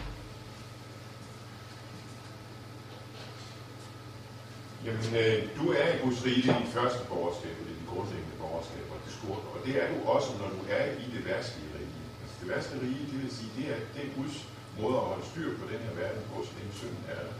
Jamen, 4.85 5.09
øh, 5.21 5.37
du 5.59 5.65
er 5.81 5.87
i 5.95 5.97
Guds 6.03 6.19
rige, 6.25 6.51
i 6.65 6.67
første 6.75 7.01
borgerskab, 7.11 7.53
og 7.59 7.63
det 7.67 7.73
er 7.75 7.79
den 7.81 7.89
grundlæggende 7.93 8.35
borgerskab, 8.43 8.85
og 8.93 8.97
det 9.05 9.13
store. 9.19 9.39
Og 9.53 9.59
det 9.65 9.73
er 9.81 9.85
du 9.93 9.97
også, 10.15 10.29
når 10.41 10.49
du 10.57 10.61
er 10.77 10.85
i 11.03 11.05
det 11.15 11.21
værtslige 11.29 11.71
rige. 11.77 12.01
Altså, 12.21 12.35
det 12.41 12.47
værtslige 12.53 12.81
rige, 12.85 13.03
det 13.11 13.17
vil 13.21 13.31
sige, 13.39 13.51
det 13.57 13.65
er, 13.73 13.79
det 13.93 13.99
er 14.05 14.09
Guds 14.19 14.37
måde 14.79 14.95
at 15.01 15.07
holde 15.11 15.25
styr 15.31 15.49
på 15.59 15.65
den 15.71 15.79
her 15.85 15.93
verden 16.01 16.23
på, 16.29 16.35
så 16.47 16.51
længe 16.57 16.73
synden 16.81 17.03
er 17.11 17.17
der. 17.21 17.33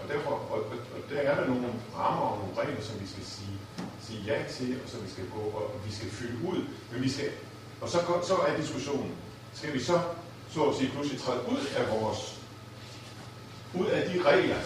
Og, 0.00 0.04
derfor, 0.12 0.32
og, 0.54 0.60
og, 0.72 0.76
og 0.94 1.00
der 1.10 1.20
er 1.28 1.34
der 1.38 1.44
nogle 1.50 1.66
rammer 1.98 2.26
og 2.32 2.36
nogle 2.42 2.54
regler, 2.60 2.82
som 2.88 2.96
vi 3.02 3.06
skal 3.12 3.24
sige, 3.34 3.56
sige 4.06 4.20
ja 4.30 4.38
til, 4.54 4.70
og 4.82 4.86
som 4.92 4.98
vi 5.06 5.10
skal 5.14 5.26
gå, 5.36 5.44
og 5.58 5.64
vi 5.86 5.92
skal 5.98 6.10
fylde 6.18 6.38
ud. 6.50 6.60
Men 6.90 6.98
vi 7.06 7.10
skal, 7.14 7.28
og 7.82 7.88
så, 7.92 7.98
så 8.30 8.36
er 8.46 8.52
diskussionen, 8.62 9.12
skal 9.58 9.70
vi 9.76 9.80
så, 9.90 9.96
så 10.54 10.60
at 10.68 10.74
sige, 10.78 10.90
pludselig 10.94 11.20
træde 11.20 11.42
ud 11.52 11.62
af 11.78 11.84
vores, 11.94 12.20
ud 13.80 13.86
af 13.96 14.00
de 14.10 14.16
regler, 14.30 14.60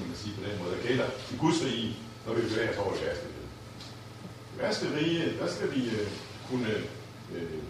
kan 0.00 0.12
man 0.12 0.22
sige 0.24 0.34
på 0.38 0.42
den 0.46 0.54
måde, 0.60 0.72
der 0.76 0.82
gælder 0.88 1.08
i 1.34 1.36
Guds 1.42 1.58
rige, 1.64 1.90
når 2.24 2.32
vi 2.36 2.42
bevæger 2.48 2.72
os 2.72 2.80
over 2.84 2.94
i 2.96 3.00
værste. 3.04 3.26
I 4.54 4.56
værste 4.62 4.84
der 5.40 5.48
skal 5.54 5.68
vi 5.74 5.82
øh, 5.98 6.08
kunne 6.48 6.70
øh, 6.76 6.82
øh, 7.36 7.60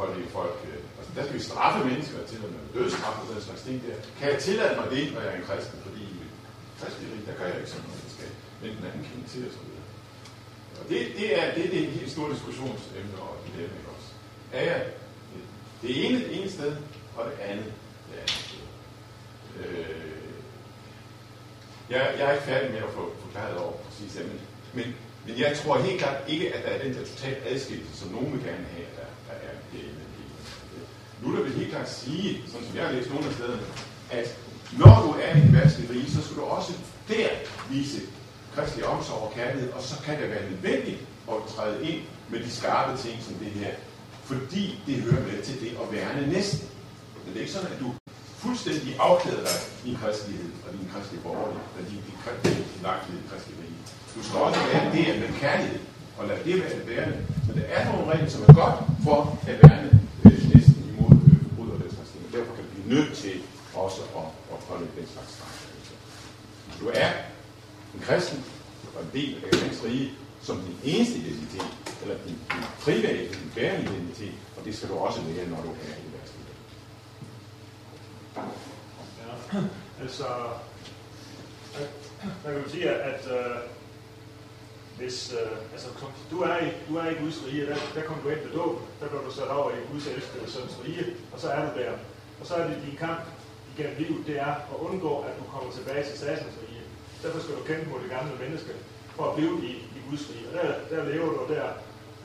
holde 0.00 0.22
folk, 0.36 0.56
øh, 0.70 0.80
altså 0.98 1.10
der 1.16 1.22
skal 1.24 1.36
vi 1.38 1.42
straffe 1.50 1.80
mennesker 1.90 2.18
til 2.30 2.36
at 2.44 2.50
med 2.54 2.62
dødsstraf 2.74 3.16
og 3.22 3.34
den 3.34 3.42
slags 3.46 3.62
ting 3.66 3.76
der. 3.86 3.96
Kan 4.18 4.26
jeg 4.32 4.38
tillade 4.46 4.74
mig 4.80 4.86
det, 4.94 5.04
når 5.12 5.20
jeg 5.24 5.32
er 5.32 5.38
en 5.40 5.48
kristen? 5.50 5.78
Fordi 5.86 6.02
i 6.20 6.22
kristne 6.78 7.06
rige, 7.12 7.26
der 7.28 7.34
gør 7.38 7.46
jeg 7.50 7.58
ikke 7.60 7.72
sådan 7.74 7.86
noget, 7.86 8.04
jeg 8.06 8.12
skal 8.16 8.30
vente 8.62 8.76
den 8.78 8.86
anden 8.88 9.04
kende 9.08 9.26
til 9.32 9.42
osv. 9.48 9.52
så. 9.54 10.80
Og 10.80 10.84
det, 10.90 10.98
det, 11.18 11.28
er, 11.38 11.44
det 11.54 11.64
det 11.72 11.78
er 11.80 11.86
en 11.88 11.98
helt 12.00 12.12
stor 12.16 12.26
diskussionsemne 12.34 13.16
og 13.26 13.32
dilemma 13.46 13.78
også. 13.94 14.10
Er 14.58 14.64
jeg 14.70 14.80
det 15.82 15.90
ene 16.04 16.18
det 16.26 16.32
ene 16.38 16.50
sted, 16.56 16.72
og 17.16 17.22
det 17.28 17.36
andet 17.50 17.72
det 18.08 18.16
andet 18.22 18.40
sted. 18.48 18.64
Øh, 19.60 20.09
jeg, 21.90 22.14
jeg 22.18 22.26
er 22.28 22.32
ikke 22.32 22.44
færdig 22.44 22.70
med 22.70 22.78
at 22.78 22.94
få 22.98 23.12
forklaret 23.24 23.56
over 23.58 23.72
præcis 23.72 24.12
det, 24.16 24.26
men, 24.30 24.38
men, 24.76 24.86
men 25.26 25.34
jeg 25.38 25.56
tror 25.56 25.78
helt 25.78 26.00
klart 26.02 26.20
ikke, 26.28 26.54
at 26.54 26.64
der 26.64 26.70
er 26.70 26.82
den 26.84 26.94
der 26.94 27.04
total 27.12 27.36
adskillelse, 27.46 27.96
som 28.00 28.08
nogen 28.08 28.32
vil 28.32 28.42
gerne 28.48 28.66
have, 28.76 28.88
der, 28.98 29.08
der 29.26 29.34
er 29.46 29.54
herinde. 29.72 30.00
Luther 31.22 31.42
vil 31.42 31.52
helt 31.52 31.70
klart 31.70 31.90
sige, 31.90 32.42
sådan 32.46 32.66
som 32.66 32.76
jeg 32.76 32.86
har 32.86 32.92
læst 32.92 33.10
nogle 33.10 33.26
af 33.26 33.32
stederne, 33.32 33.62
at 34.10 34.36
når 34.78 34.96
du 35.06 35.10
er 35.24 35.36
i 35.36 35.40
den 35.40 35.90
rige, 35.90 36.10
så 36.10 36.22
skal 36.24 36.36
du 36.36 36.42
også 36.42 36.72
der 37.08 37.28
vise 37.70 38.00
kristelig 38.54 38.86
omsorg 38.86 39.22
og 39.22 39.32
kærlighed, 39.34 39.72
og 39.72 39.82
så 39.82 40.02
kan 40.04 40.20
det 40.20 40.30
være 40.30 40.50
nødvendigt 40.50 41.00
at 41.30 41.36
træde 41.56 41.90
ind 41.90 42.02
med 42.28 42.40
de 42.40 42.50
skarpe 42.50 42.98
ting 42.98 43.22
som 43.22 43.34
det 43.34 43.48
her, 43.48 43.74
fordi 44.24 44.80
det 44.86 44.94
hører 44.94 45.22
med 45.22 45.42
til 45.42 45.60
det 45.60 45.78
at 45.82 45.92
værne 45.92 46.32
næsten. 46.32 46.68
Men 47.24 47.32
det 47.32 47.36
er 47.36 47.40
ikke 47.40 47.52
sådan, 47.52 47.72
at 47.72 47.80
du 47.80 47.92
fuldstændig 48.44 48.90
afklæder 49.08 49.42
dig 49.48 49.58
din 49.84 49.96
kristelighed 50.02 50.50
og 50.64 50.68
din 50.76 50.86
kristelige 50.92 51.22
borgerlighed, 51.26 51.66
og 51.76 51.82
din, 51.90 52.00
din, 52.06 52.16
din, 52.44 52.62
din 52.72 52.82
lagtighed 52.88 53.18
i 53.24 53.26
kristelig 53.30 53.56
rige. 53.62 53.80
Du 54.14 54.20
skal 54.26 54.36
også 54.46 54.60
være 54.72 54.84
det 54.96 55.06
med 55.22 55.30
kærlighed, 55.42 55.82
og 56.18 56.22
lad 56.28 56.38
det 56.46 56.54
være 56.62 56.74
det 56.78 56.86
værende. 56.92 57.18
Men 57.46 57.52
der 57.58 57.66
er 57.76 57.82
nogle 57.88 58.04
regler, 58.12 58.30
som 58.34 58.42
er 58.48 58.52
godt 58.62 58.78
for 59.06 59.18
at 59.50 59.56
værne 59.62 59.90
øh, 60.24 60.40
næsten 60.54 60.82
imod 60.90 61.12
øh, 61.28 61.36
forbrud 61.44 61.68
og 61.74 61.78
den 61.82 61.90
slags 61.94 62.10
ting. 62.12 62.22
Og 62.28 62.32
derfor 62.36 62.52
kan 62.56 62.64
vi 62.66 62.70
blive 62.74 62.88
nødt 62.94 63.12
til 63.22 63.34
også 63.84 64.00
at, 64.20 64.28
at 64.52 64.58
holde 64.68 64.86
den 64.96 65.06
slags 65.14 65.30
straf. 65.36 65.56
Du 66.80 66.86
er 67.04 67.10
en 67.94 68.00
kristen 68.06 68.38
og 68.96 69.00
en 69.06 69.10
del 69.18 69.32
af 69.46 69.50
Guds 69.62 69.80
rige 69.86 70.10
som 70.46 70.56
din 70.66 70.78
eneste 70.92 71.16
identitet, 71.18 71.70
eller 72.02 72.16
din, 72.26 72.38
din 72.52 72.64
private, 72.84 73.22
din 73.38 73.50
bærende 73.54 73.82
identitet, 73.90 74.36
og 74.56 74.60
det 74.64 74.72
skal 74.76 74.88
du 74.88 74.94
også 74.94 75.20
være, 75.20 75.48
når 75.48 75.62
du 75.66 75.70
er 75.88 75.94
i. 76.04 76.09
Ja, 78.36 79.58
altså, 80.02 80.24
man 82.44 82.54
kan 82.54 82.62
jo 82.62 82.68
sige, 82.68 82.90
at 82.90 83.22
øh, 83.36 83.56
hvis, 84.98 85.32
øh, 85.32 85.56
altså, 85.72 85.88
kom, 86.00 86.08
du, 86.30 86.40
er 86.42 86.56
i, 86.66 86.68
du 86.88 86.96
er 86.96 87.10
i 87.10 87.14
Guds 87.14 87.38
rige, 87.46 87.66
der, 87.66 87.76
der 87.94 88.02
kommer 88.02 88.22
du 88.22 88.28
ind 88.28 88.40
ved 88.40 88.52
dåben, 88.58 88.84
der 89.00 89.08
bliver 89.08 89.22
du 89.22 89.32
sat 89.32 89.48
over 89.48 89.70
i 89.70 89.92
Guds 89.92 90.06
elskede 90.06 90.50
søns 90.50 90.76
rige, 90.84 91.04
og 91.32 91.40
så 91.40 91.48
er 91.48 91.60
du 91.66 91.80
der. 91.80 91.92
Og 92.40 92.46
så 92.46 92.54
er 92.54 92.66
det 92.68 92.82
din 92.86 92.96
kamp 92.96 93.20
igennem 93.72 93.96
livet, 93.98 94.26
det 94.26 94.36
er 94.40 94.54
at 94.72 94.76
undgå, 94.78 95.12
at 95.28 95.32
du 95.38 95.44
kommer 95.52 95.72
tilbage 95.72 96.04
til 96.08 96.18
satans 96.18 96.56
rige. 96.62 96.82
Derfor 97.22 97.40
skal 97.40 97.54
du 97.54 97.62
kæmpe 97.62 97.90
mod 97.90 98.00
det 98.00 98.10
gamle 98.10 98.34
menneske, 98.44 98.72
for 99.16 99.24
at 99.30 99.36
blive 99.36 99.54
i, 99.64 99.72
i 99.98 100.00
Guds 100.10 100.24
rige. 100.30 100.48
Og 100.48 100.54
der, 100.54 100.66
der 100.90 101.10
lever 101.12 101.26
du, 101.32 101.36
og 101.44 101.48
der 101.48 101.64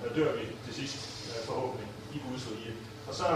øh, 0.03 0.15
dør 0.15 0.31
vi 0.37 0.43
til 0.65 0.73
sidst, 0.79 0.97
øh, 1.29 1.45
forhåbentlig, 1.49 1.87
i 2.13 2.19
Guds 2.29 2.47
rige. 2.51 2.73
Og 3.07 3.13
så, 3.15 3.27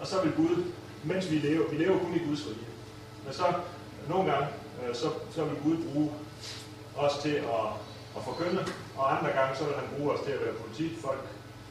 og 0.00 0.06
så 0.06 0.22
vil 0.22 0.32
Gud, 0.32 0.64
mens 1.06 1.30
vi 1.30 1.38
lever, 1.38 1.70
vi 1.70 1.76
lever 1.76 1.98
kun 1.98 2.14
i 2.14 2.26
Guds 2.28 2.46
rige, 2.46 2.68
men 3.24 3.32
så 3.32 3.44
nogle 4.08 4.32
gange, 4.32 4.48
øh, 4.80 4.94
så, 4.94 5.08
så 5.34 5.44
vil 5.44 5.62
Gud 5.62 5.76
bruge 5.92 6.10
os 6.96 7.12
til 7.22 7.34
at, 7.56 7.66
at 8.16 8.22
forkynde, 8.24 8.62
og 8.96 9.18
andre 9.18 9.30
gange, 9.38 9.56
så 9.58 9.64
vil 9.64 9.74
han 9.74 9.88
bruge 9.96 10.12
os 10.12 10.24
til 10.24 10.32
at 10.32 10.40
være 10.44 10.54
politifolk, 10.54 11.24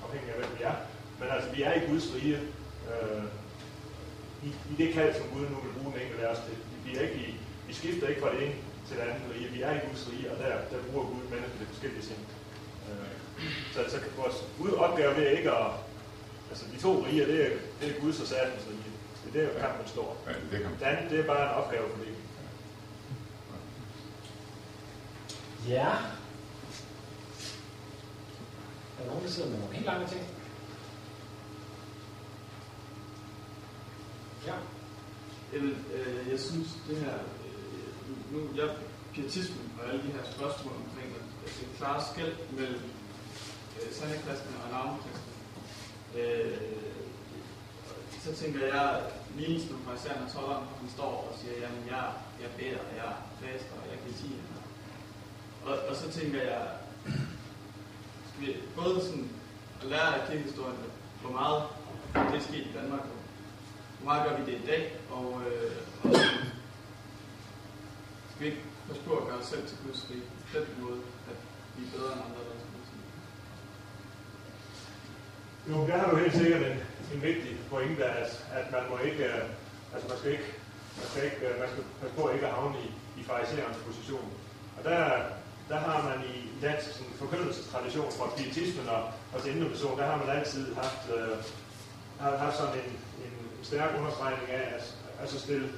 afhængig 0.06 0.30
af, 0.34 0.38
hvem 0.39 0.52
vi 0.58 0.63
er. 0.63 0.76
Men 1.19 1.28
altså, 1.36 1.50
vi 1.56 1.62
er 1.62 1.74
i 1.74 1.86
Guds 1.89 2.06
rige, 2.15 2.39
øh, 2.91 3.24
i, 4.48 4.50
i 4.72 4.74
det 4.82 4.93
kald, 4.93 5.13
som 5.15 5.26
Gud 5.34 5.46
nu 5.54 5.58
vil 5.63 5.76
bruge 5.78 5.93
den 5.93 6.02
enkelte 6.02 6.28
af 6.28 6.32
os 6.34 6.41
til. 6.46 6.56
Vi, 6.86 6.98
er 6.98 7.02
ikke 7.08 7.19
i, 7.28 7.30
vi 7.67 7.74
skifter 7.74 8.08
ikke 8.08 8.22
fra 8.22 8.34
det 8.34 8.41
ene 8.46 8.56
til 8.88 8.96
det 8.98 9.04
andet 9.04 9.24
rige. 9.34 9.54
Vi 9.56 9.62
er 9.62 9.74
i 9.76 9.86
Guds 9.88 10.04
rige, 10.10 10.32
og 10.32 10.38
der, 10.43 10.52
der 10.72 10.80
bruger 10.88 11.06
Gud 11.12 11.24
mennesker 11.32 11.58
til 11.58 11.67
forskellige 11.74 12.06
ting. 12.10 12.22
Øh, 12.89 13.13
så, 13.74 13.80
så 13.91 13.98
vores 14.22 14.38
opgave 14.86 15.15
det 15.17 15.24
er 15.28 15.38
ikke 15.39 15.52
at... 15.52 15.72
Altså, 16.50 16.65
de 16.74 16.82
to 16.82 17.06
riger, 17.08 17.26
det 17.26 17.39
er, 17.46 17.50
det 17.80 17.86
er 17.89 18.02
Guds 18.02 18.19
og 18.22 18.28
satans 18.28 18.63
rige. 18.69 18.83
Det 19.24 19.44
er 19.44 19.54
der, 19.54 19.60
kampen 19.60 19.88
står. 19.88 20.24
Ja, 20.28 20.34
det 20.52 20.62
kan 20.62 20.72
Det 20.80 20.86
andet, 20.86 21.12
det 21.12 21.20
er 21.20 21.28
bare 21.28 21.44
en 21.44 21.64
opgave 21.64 21.90
for 21.90 22.04
det. 22.04 22.16
Ja. 25.68 25.90
Er 29.00 29.04
der 29.04 29.08
nogen, 29.08 29.24
der 29.24 29.30
sidder 29.30 29.50
med 29.50 29.60
nogle 29.60 29.74
helt 29.74 29.86
lange 29.86 30.08
ting? 30.08 30.22
Ja. 34.48 34.54
Jamen, 35.54 35.86
øh, 35.94 36.32
jeg 36.32 36.40
synes, 36.40 36.68
det 36.88 36.98
her... 36.98 37.14
Øh, 37.14 38.34
nu, 38.34 38.40
jeg 38.56 38.70
pietismen 39.14 39.72
og 39.80 39.90
alle 39.90 40.04
de 40.04 40.12
her 40.12 40.24
spørgsmål 40.36 40.74
omkring 40.74 41.10
at, 41.20 41.26
at 41.46 41.52
det 41.60 41.78
klare 41.78 42.04
skæld 42.14 42.36
mellem 42.52 42.82
øh, 43.82 43.94
sande 43.94 44.14
kristne 44.14 44.52
og 44.64 44.70
navnekristne. 44.72 45.34
Øh, 46.18 46.83
så 48.24 48.34
tænker 48.42 48.66
jeg, 48.66 49.02
lignelsen 49.38 49.78
fra 49.86 49.94
især 49.96 50.20
når 50.20 50.30
tolleren, 50.34 50.66
han 50.80 50.90
står 50.98 51.14
og 51.30 51.34
siger, 51.40 51.56
jamen 51.64 51.84
jeg, 51.94 52.06
jeg 52.42 52.50
beder, 52.58 52.84
jeg 53.02 53.12
faster, 53.42 53.76
jeg 53.92 54.00
kan 54.04 54.14
sige 54.22 54.40
og, 55.66 55.76
og 55.90 55.96
så 55.96 56.12
tænker 56.12 56.42
jeg, 56.42 56.68
skal 58.30 58.48
vi 58.48 58.56
både 58.76 59.02
sådan 59.06 59.30
at 59.82 59.88
lære 59.88 60.22
af 60.22 60.28
kirkehistorien, 60.30 60.78
hvor 61.22 61.32
meget 61.32 61.64
det 62.32 62.40
er 62.40 62.44
sket 62.44 62.66
i 62.70 62.78
Danmark, 62.80 63.00
og 63.00 63.20
hvor 63.98 64.06
meget 64.06 64.30
gør 64.30 64.38
vi 64.38 64.52
det 64.52 64.58
i 64.64 64.66
dag, 64.68 65.00
og, 65.10 65.42
øh, 65.48 65.72
og 66.04 66.10
sådan, 66.16 66.46
skal 68.32 68.40
vi 68.40 68.46
ikke 68.46 68.64
passe 68.88 69.02
på 69.04 69.14
at 69.14 69.28
gøre 69.28 69.38
os 69.38 69.46
selv 69.46 69.68
til 69.68 69.78
Guds 69.86 70.08
rige 70.10 70.24
på 70.52 70.58
den 70.60 70.84
måde, 70.84 71.02
at 71.32 71.38
vi 71.78 71.86
er 71.86 71.92
bedre 71.92 72.14
end 72.14 72.22
andre 72.28 72.42
der 72.50 72.64
Jo, 75.70 75.88
der 75.88 75.98
har 75.98 76.10
du 76.12 76.18
helt 76.18 76.36
sikkert 76.36 76.62
en, 77.13 77.22
vigtig 77.22 77.60
pointe, 77.70 78.06
at, 78.06 78.46
at 78.54 78.72
man 78.72 78.84
må 78.89 78.98
ikke, 78.98 79.24
øh, 79.24 79.44
altså 79.94 80.08
man 80.10 80.18
skal 80.18 80.32
ikke, 80.32 80.50
man 80.98 81.08
skal 81.12 81.24
ikke, 81.24 81.48
øh, 81.48 81.60
man 81.60 81.70
skal 81.72 81.84
passe 82.02 82.16
på 82.16 82.30
ikke 82.30 82.48
at 82.48 82.54
havne 82.54 82.78
i, 82.86 82.88
i 83.20 83.24
fariserens 83.24 83.78
position. 83.88 84.28
Og 84.78 84.84
der, 84.84 85.00
der 85.70 85.78
har 85.78 86.00
man 86.10 86.20
i 86.34 86.36
dansk 86.62 86.88
sådan, 86.88 87.13
forkyndelsestradition 87.22 88.12
fra 88.12 88.36
pietismen 88.38 88.89
og, 88.89 89.04
og 89.34 89.42
til 89.42 89.56
innovation, 89.56 89.98
der 90.00 90.06
har 90.06 90.18
man 90.18 90.30
altid 90.38 90.76
haft, 90.76 91.04
øh, 91.18 91.38
har 92.20 92.38
haft 92.38 92.58
sådan 92.58 92.74
en, 92.74 92.92
en 93.26 93.36
stærk 93.63 93.92
understregning 94.00 94.50
af 94.50 94.76
at 94.76 94.96
altså 95.22 95.39
stille 95.39 95.70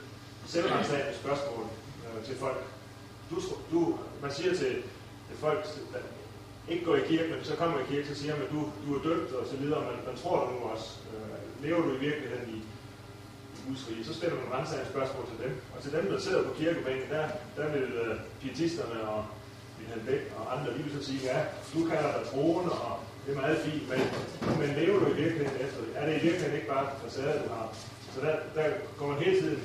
selvrensagende 0.46 1.18
spørgsmål 1.20 1.64
øh, 2.06 2.26
til 2.26 2.38
folk. 2.38 2.64
Du, 3.30 3.42
du, 3.72 4.00
man 4.22 4.32
siger 4.32 4.50
til, 4.50 4.74
til 5.28 5.38
folk, 5.40 5.66
ikke 6.70 6.86
går 6.86 6.96
i 6.96 7.08
kirke, 7.12 7.30
men 7.34 7.44
så 7.44 7.56
kommer 7.56 7.80
i 7.80 7.90
kirke, 7.92 8.08
så 8.08 8.16
siger 8.22 8.36
man, 8.40 8.48
du, 8.54 8.60
du 8.86 8.90
er 8.98 9.02
døbt 9.10 9.32
og 9.40 9.46
så 9.52 9.56
videre, 9.58 9.82
men 9.90 9.98
man 10.10 10.16
tror 10.22 10.38
du 10.46 10.48
nu 10.54 10.60
også. 10.74 10.90
Øh, 11.14 11.64
lever 11.66 11.82
du 11.86 11.90
i 11.98 12.00
virkeligheden 12.08 12.48
i, 12.56 12.60
i 13.58 13.60
Guds 13.68 13.84
rige? 13.90 14.06
Så 14.06 14.14
stiller 14.14 14.36
man 14.42 14.54
rensagende 14.58 14.92
spørgsmål 14.94 15.26
til 15.32 15.40
dem. 15.46 15.54
Og 15.76 15.84
til 15.84 15.92
dem, 15.98 16.06
der 16.12 16.20
sidder 16.20 16.44
på 16.44 16.54
kirkebænken, 16.60 17.10
der, 17.16 17.26
der 17.58 17.68
vil 17.76 17.88
øh, 18.04 18.16
pietisterne 18.42 18.98
og 19.14 19.26
Vilhelm 19.78 20.06
Bæk 20.08 20.24
og 20.38 20.44
andre 20.54 20.78
lige 20.78 20.96
så 20.98 21.02
sige, 21.08 21.20
ja, 21.30 21.40
du 21.74 21.80
kalder 21.92 22.12
dig 22.18 22.24
troende, 22.32 22.72
og 22.72 22.94
det 23.26 23.30
er 23.36 23.42
meget 23.42 23.58
fint, 23.58 23.84
men, 23.92 24.02
men 24.60 24.70
lever 24.80 25.00
du 25.00 25.06
i 25.06 25.18
virkeligheden 25.24 25.62
efter 25.66 25.80
det? 25.86 25.92
Er 25.96 26.06
det 26.06 26.14
i 26.20 26.24
virkeligheden 26.26 26.56
ikke 26.56 26.68
bare 26.76 26.86
facade, 27.04 27.42
du 27.46 27.50
har? 27.58 27.68
Så 28.14 28.22
der, 28.26 28.36
der 28.56 28.66
går 28.98 29.08
man 29.08 29.18
hele 29.24 29.40
tiden 29.42 29.64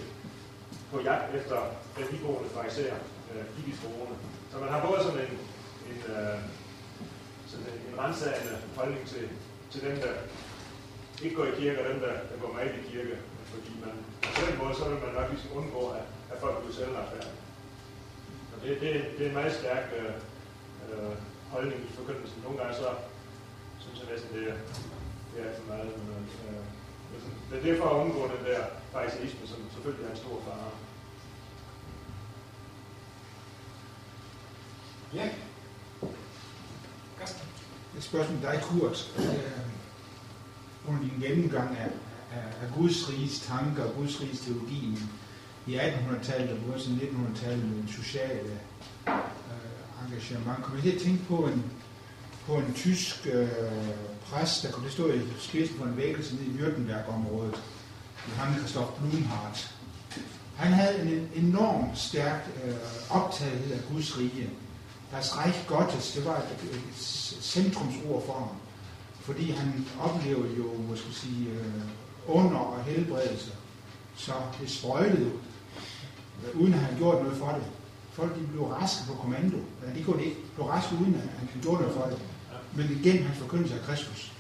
på 0.93 1.01
jagt 1.01 1.35
efter 1.35 1.57
den 1.97 2.07
iboende 2.17 2.51
fariserer 2.55 2.99
øh, 3.31 3.45
de 3.57 3.73
troende. 3.81 4.17
Så 4.53 4.59
man 4.59 4.69
har 4.69 4.87
både 4.87 5.03
sådan 5.03 5.21
en, 5.27 5.35
en, 5.91 5.99
øh, 6.15 6.39
sådan 7.51 7.67
en, 7.73 7.81
en 7.89 7.97
rensagende 8.03 8.55
holdning 8.79 9.05
til, 9.13 9.25
til 9.73 9.81
dem, 9.87 9.97
der 10.05 10.13
ikke 11.23 11.37
går 11.37 11.47
i 11.49 11.59
kirke, 11.61 11.81
og 11.83 11.87
dem, 11.91 12.01
der, 12.05 12.13
der 12.31 12.37
går 12.43 12.53
meget 12.57 12.73
i 12.81 12.91
kirke. 12.93 13.17
Fordi 13.53 13.73
man, 13.85 13.95
på 14.37 14.41
den 14.47 14.59
måde, 14.61 14.75
så 14.79 14.85
vil 14.89 15.03
man 15.05 15.15
nok 15.19 15.31
ligesom 15.31 15.57
undgå, 15.59 15.83
at, 15.99 16.07
at 16.33 16.37
folk 16.43 16.57
bliver 16.59 16.77
selvretfærdige 16.81 17.41
det, 18.63 18.81
det, 18.81 19.05
det 19.19 19.25
er 19.25 19.29
en 19.29 19.35
meget 19.35 19.53
stærk 19.53 19.85
øh, 19.99 20.15
øh, 20.93 21.17
holdning 21.51 21.81
i 21.81 21.93
forkyndelsen. 21.93 22.43
Nogle 22.43 22.59
gange 22.59 22.75
så 22.75 22.89
synes 23.79 24.01
jeg 24.01 24.09
næsten, 24.13 24.37
det 24.37 24.49
er, 24.49 24.57
det 25.35 25.47
er 25.47 25.55
for 25.57 25.67
meget. 25.67 25.87
Men, 26.09 26.29
øh, 26.49 26.65
det 27.51 27.59
er 27.59 27.73
derfor 27.73 27.89
at 27.89 28.05
undgå 28.05 28.23
den 28.37 28.45
der 28.45 28.65
fariseisme, 28.93 29.47
som 29.47 29.71
selvfølgelig 29.73 30.07
er 30.07 30.11
en 30.11 30.17
stor 30.17 30.43
fare. 30.45 30.71
Ja. 35.15 35.31
Et 38.01 38.05
spørgsmål 38.05 38.41
til 38.41 38.49
dig, 38.49 38.61
Kurt. 38.63 39.13
Øh, 39.19 39.25
under 40.89 41.03
din 41.03 41.29
gennemgang 41.29 41.77
af, 41.77 41.91
af, 42.33 42.47
af 42.63 42.73
Guds 42.77 43.11
riges 43.11 43.41
tanker 43.41 43.85
og 43.85 43.95
Guds 43.95 44.21
riges 44.21 44.41
teologi, 44.41 44.99
i 45.67 45.77
1800-tallet 45.77 46.51
og 46.51 46.75
også 46.75 46.91
1900-tallet 46.91 47.65
med 47.65 47.77
en 47.77 47.89
sociale 47.89 48.61
øh, 49.09 49.15
engagement. 50.07 50.63
Kom 50.63 50.75
jeg 50.75 50.83
til 50.83 50.91
at 50.91 51.03
tænke 51.03 51.25
på 51.25 51.37
en, 51.37 51.65
på 52.47 52.55
en 52.55 52.75
tysk 52.75 53.27
øh, 53.33 53.49
præst, 54.25 54.63
der 54.63 54.71
kunne 54.71 54.91
stå 54.91 55.13
i 55.13 55.21
spidsen 55.39 55.79
på 55.79 55.85
en 55.85 55.97
vækkelse 55.97 56.35
nede 56.35 56.47
i 56.47 56.59
Württemberg-området. 56.59 57.63
ham 58.37 58.55
Christoph 58.55 59.01
Blumhardt. 59.01 59.75
Han 60.57 60.73
havde 60.73 61.01
en 61.03 61.29
enorm 61.35 61.91
stærk 61.95 62.51
øh, 62.65 62.75
optagethed 63.11 63.73
af 63.73 63.81
Guds 63.93 64.19
rige. 64.19 64.51
Deres 65.13 65.39
Reich 65.39 65.67
Gottes, 65.67 66.13
det 66.13 66.25
var 66.25 66.37
et, 66.37 66.71
et 66.73 66.95
centrumsord 67.43 68.27
for 68.27 68.33
ham. 68.33 68.49
Fordi 69.21 69.51
han 69.51 69.87
oplevede 70.01 70.57
jo, 70.57 70.65
måske 70.89 71.13
sige, 71.13 71.51
øh, 71.51 71.83
under 72.27 72.59
og 72.59 72.85
helbredelse. 72.85 73.53
Så 74.17 74.33
det 74.61 74.71
sprøjtede 74.71 75.33
uden 76.55 76.75
at 76.75 76.81
han 76.81 76.97
gjort 76.97 77.23
noget 77.23 77.39
for 77.39 77.49
det. 77.49 77.63
Folk 78.13 78.37
de 78.37 78.47
blev 78.47 78.63
raske 78.63 79.07
på 79.09 79.15
kommando. 79.15 79.57
Ja, 79.57 79.99
de 79.99 80.05
kunne 80.05 80.25
ikke 80.25 80.37
blive 80.55 80.71
raske 80.71 80.95
uden 81.01 81.15
at 81.15 81.21
han 81.39 81.61
gjorde 81.63 81.81
noget 81.81 81.97
for 81.97 82.07
det. 82.07 82.19
Men 82.75 82.99
igen 83.01 83.23
hans 83.23 83.39
forkyndelse 83.39 83.75
af 83.75 83.81
Kristus. 83.81 84.33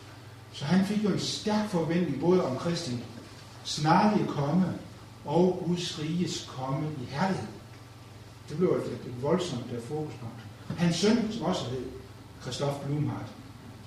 Så 0.53 0.65
han 0.65 0.87
fik 0.87 1.05
jo 1.05 1.09
en 1.09 1.21
stærk 1.21 1.69
forventning 1.69 2.21
både 2.21 2.47
om 2.47 2.57
Kristi 2.57 3.05
snarlige 3.65 4.27
komme 4.27 4.79
og 5.25 5.63
Guds 5.67 6.01
riges 6.01 6.51
komme 6.57 6.89
i 7.03 7.05
herlighed. 7.05 7.49
Det 8.49 8.57
blev 8.57 8.69
et, 8.69 8.93
et 8.93 9.23
voldsomt 9.23 9.73
øh, 9.73 9.83
fokuspunkt. 9.83 10.41
Hans 10.79 10.97
søn, 10.97 11.33
som 11.33 11.43
også 11.43 11.65
hed 11.65 11.85
Christoph 12.43 12.87
Blumhardt, 12.87 13.29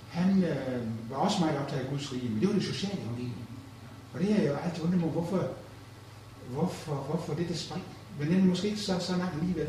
han 0.10 0.43
øh, 0.43 1.10
var 1.10 1.15
også 1.15 1.39
meget 1.39 1.58
optaget 1.58 1.84
af 1.84 1.89
Guds 1.89 2.13
rige, 2.13 2.30
men 2.30 2.39
det 2.39 2.48
var 2.48 2.54
det 2.54 2.63
sociale 2.63 3.02
evangelium. 3.02 3.48
Og 4.13 4.19
det 4.19 4.32
er 4.32 4.48
jo 4.48 4.56
altid 4.56 4.84
undret 4.84 5.02
mig, 5.02 5.10
hvorfor, 5.10 5.48
hvorfor, 6.50 6.96
hvorfor 6.96 7.34
det 7.34 7.50
der 7.50 7.56
spring? 7.56 7.84
Men 8.19 8.28
den 8.28 8.39
er 8.39 8.46
måske 8.46 8.67
ikke 8.67 8.80
så, 8.80 9.00
så 9.00 9.17
langt 9.17 9.36
alligevel. 9.36 9.67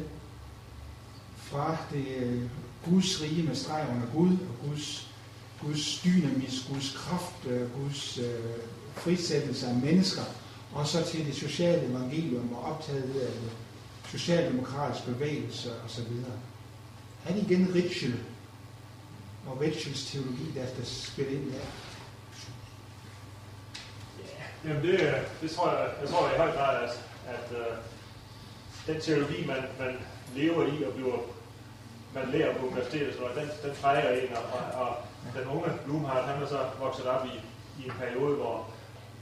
Fra 1.36 1.76
det 1.92 2.06
øh, 2.16 2.42
Guds 2.84 3.22
rige 3.22 3.42
med 3.42 3.54
streg 3.54 3.86
under 3.90 4.06
Gud, 4.12 4.32
og 4.32 4.68
Guds, 4.68 5.10
Guds 5.62 6.00
dynamis, 6.04 6.66
Guds 6.72 6.96
kraft, 6.96 7.46
øh, 7.46 7.82
Guds 7.82 8.18
øh, 8.18 8.58
frisættelse 8.94 9.66
af 9.66 9.74
mennesker, 9.74 10.22
og 10.72 10.86
så 10.86 11.04
til 11.04 11.26
det 11.26 11.34
sociale 11.34 11.86
evangelium 11.86 12.52
og 12.52 12.64
optaget 12.64 13.02
af 13.02 13.32
det 13.32 13.50
socialdemokratiske 14.10 15.06
bevægelse 15.06 15.70
osv 15.84 16.12
han 17.24 17.38
igen 17.38 17.74
Ritschel 17.74 18.14
og 19.46 19.60
Ritschels 19.60 20.10
teologi, 20.10 20.52
der, 20.54 20.66
der 20.78 20.84
spiller 20.84 21.32
ind 21.32 21.52
der? 21.52 21.58
Jamen 24.64 24.82
det, 24.82 25.14
det 25.40 25.50
tror 25.50 25.70
jeg, 25.70 25.90
jeg 26.00 26.08
tror 26.08 26.30
i 26.30 26.36
høj 26.36 26.52
grad, 26.52 26.82
at, 26.84 26.90
at 27.26 27.50
uh, 27.50 27.76
den 28.86 29.00
teologi, 29.00 29.46
man, 29.46 29.62
man 29.78 29.96
lever 30.34 30.66
i 30.66 30.84
og 30.84 30.92
bliver 30.92 31.18
man 32.14 32.28
lærer 32.30 32.58
på 32.58 32.66
universitetet, 32.66 33.14
så 33.14 33.40
den, 33.40 33.48
den 33.62 33.76
præger 33.82 34.10
en, 34.20 34.36
og, 34.36 34.42
og, 34.80 34.88
og 34.88 35.40
den 35.40 35.48
unge 35.48 35.70
Blumhardt, 35.84 36.26
han 36.26 36.42
er 36.42 36.46
så 36.46 36.66
vokset 36.80 37.06
op 37.06 37.26
i, 37.26 37.40
i 37.82 37.84
en 37.84 37.92
periode, 37.98 38.36
hvor 38.36 38.70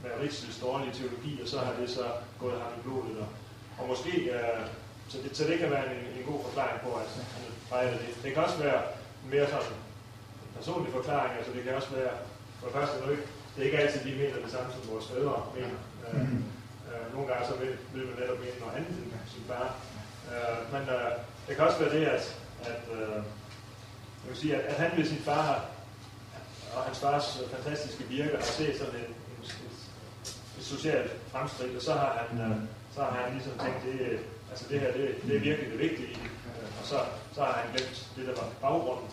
med 0.03 0.11
Ritzels 0.21 0.59
dårlige 0.59 0.93
teologi, 0.93 1.41
og 1.41 1.47
så 1.47 1.59
har 1.59 1.73
det 1.79 1.89
så 1.89 2.05
gået 2.39 2.61
ham 2.61 2.71
i 2.79 2.81
blodet. 2.83 3.17
Og, 3.19 3.27
og 3.79 3.87
måske, 3.87 4.31
uh, 4.31 4.67
så, 5.13 5.19
det, 5.23 5.37
så 5.37 5.43
det 5.49 5.59
kan 5.59 5.71
være 5.75 5.85
en, 5.95 6.01
en 6.19 6.25
god 6.31 6.39
forklaring 6.47 6.79
på, 6.85 6.89
at 7.03 7.09
han 7.35 7.43
fejler 7.71 7.97
det. 8.03 8.09
Det 8.23 8.33
kan 8.33 8.43
også 8.43 8.57
være 8.67 8.81
mere 9.31 9.47
sådan 9.49 9.65
en 10.43 10.51
personlig 10.57 10.91
forklaring, 10.97 11.33
altså 11.37 11.51
det 11.55 11.63
kan 11.63 11.75
også 11.75 11.91
være, 11.99 12.13
for 12.59 12.65
det 12.67 12.75
første, 12.75 12.95
ikke, 13.11 13.27
det 13.53 13.59
er 13.61 13.65
ikke 13.65 13.79
altid, 13.83 14.01
vi 14.09 14.15
mener 14.21 14.37
det 14.43 14.51
samme, 14.51 14.69
som 14.73 14.91
vores 14.93 15.07
fædre 15.11 15.37
mener. 15.57 15.79
Øh, 16.03 16.21
øh, 16.89 17.05
nogle 17.13 17.27
gange 17.29 17.43
så 17.49 17.55
vil, 17.61 17.71
vil 17.93 18.07
man 18.09 18.15
netop 18.19 18.39
mene 18.39 18.59
noget 18.59 18.75
andet 18.77 18.93
end 19.01 19.11
sin 19.33 19.43
far. 19.51 19.67
Øh, 20.31 20.73
men 20.73 20.83
øh, 20.95 21.11
det 21.47 21.55
kan 21.55 21.65
også 21.67 21.79
være 21.79 21.95
det, 21.97 22.05
at, 22.05 22.25
at, 22.71 22.83
øh, 22.97 23.19
jeg 24.21 24.29
vil 24.29 24.37
sige, 24.37 24.55
at, 24.55 24.63
at 24.71 24.75
han 24.83 24.97
ved 24.97 25.05
sin 25.05 25.23
far 25.27 25.41
har, 25.41 25.59
og 26.75 26.81
hans 26.83 26.99
fars 26.99 27.27
fantastiske 27.55 28.03
virke 28.03 28.35
har 28.35 28.43
set 28.59 28.77
sådan 28.77 28.95
en, 28.95 29.11
en, 29.31 29.39
et, 29.67 29.79
et 30.57 30.65
socialt 30.73 31.11
fremskridt, 31.31 31.75
og 31.75 31.81
så 31.81 31.93
har 31.93 32.11
han, 32.21 32.41
øh, 32.41 32.57
så 32.95 32.99
har 33.03 33.11
han 33.11 33.33
ligesom 33.33 33.53
tænkt, 33.59 33.83
det, 33.85 34.19
altså 34.53 34.65
det 34.71 34.79
her, 34.79 34.91
det, 34.97 35.05
det 35.27 35.35
er 35.35 35.39
virkelig 35.49 35.67
det 35.73 35.79
vigtige, 35.79 36.13
øh, 36.49 36.69
og 36.79 36.83
så, 36.91 36.97
så 37.35 37.39
har 37.45 37.53
han 37.61 37.67
glemt 37.73 37.97
det, 38.15 38.23
der 38.29 38.35
var 38.41 38.47
baggrunden. 38.61 39.09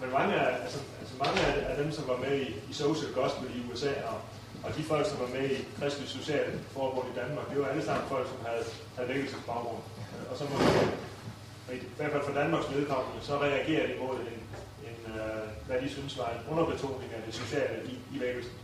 Men 0.00 0.08
mange 0.18 0.34
af, 0.34 0.62
altså, 0.64 0.78
altså 1.00 1.14
mange 1.24 1.40
af 1.70 1.76
dem, 1.82 1.92
som 1.92 2.04
var 2.12 2.18
med 2.26 2.34
i, 2.44 2.48
i 2.70 2.72
Social 2.72 3.12
Gospel 3.20 3.46
i 3.58 3.60
USA, 3.70 3.92
og, 4.12 4.18
og 4.64 4.70
de 4.76 4.82
folk, 4.82 5.06
som 5.10 5.18
var 5.24 5.30
med 5.36 5.44
i 5.50 5.58
Kristelig 5.78 6.08
Social 6.08 6.48
Forbund 6.74 7.08
i 7.12 7.18
Danmark, 7.20 7.50
det 7.50 7.60
var 7.60 7.68
alle 7.72 7.84
sammen 7.84 8.08
folk, 8.08 8.26
som 8.32 8.40
havde, 8.46 8.64
havde 8.96 9.08
vækkelsesbaggrund. 9.08 9.82
Og 10.30 10.34
så 10.38 10.44
må 10.50 10.56
vi, 10.64 11.76
i 11.76 11.96
hvert 11.96 12.12
fald 12.12 12.24
for 12.24 12.38
Danmarks 12.40 12.70
vedkommende, 12.74 13.18
så 13.28 13.34
reagerer 13.46 13.86
de 13.86 13.94
mod 14.02 14.16
en, 14.32 14.40
en 14.88 14.98
uh, 15.20 15.66
hvad 15.66 15.78
de 15.82 15.88
synes 15.90 16.18
var 16.18 16.30
en 16.30 16.42
underbetoning 16.52 17.10
af 17.16 17.22
det 17.26 17.34
sociale 17.34 17.76
i, 17.92 18.16
i 18.16 18.20
vækkelsen. 18.20 18.54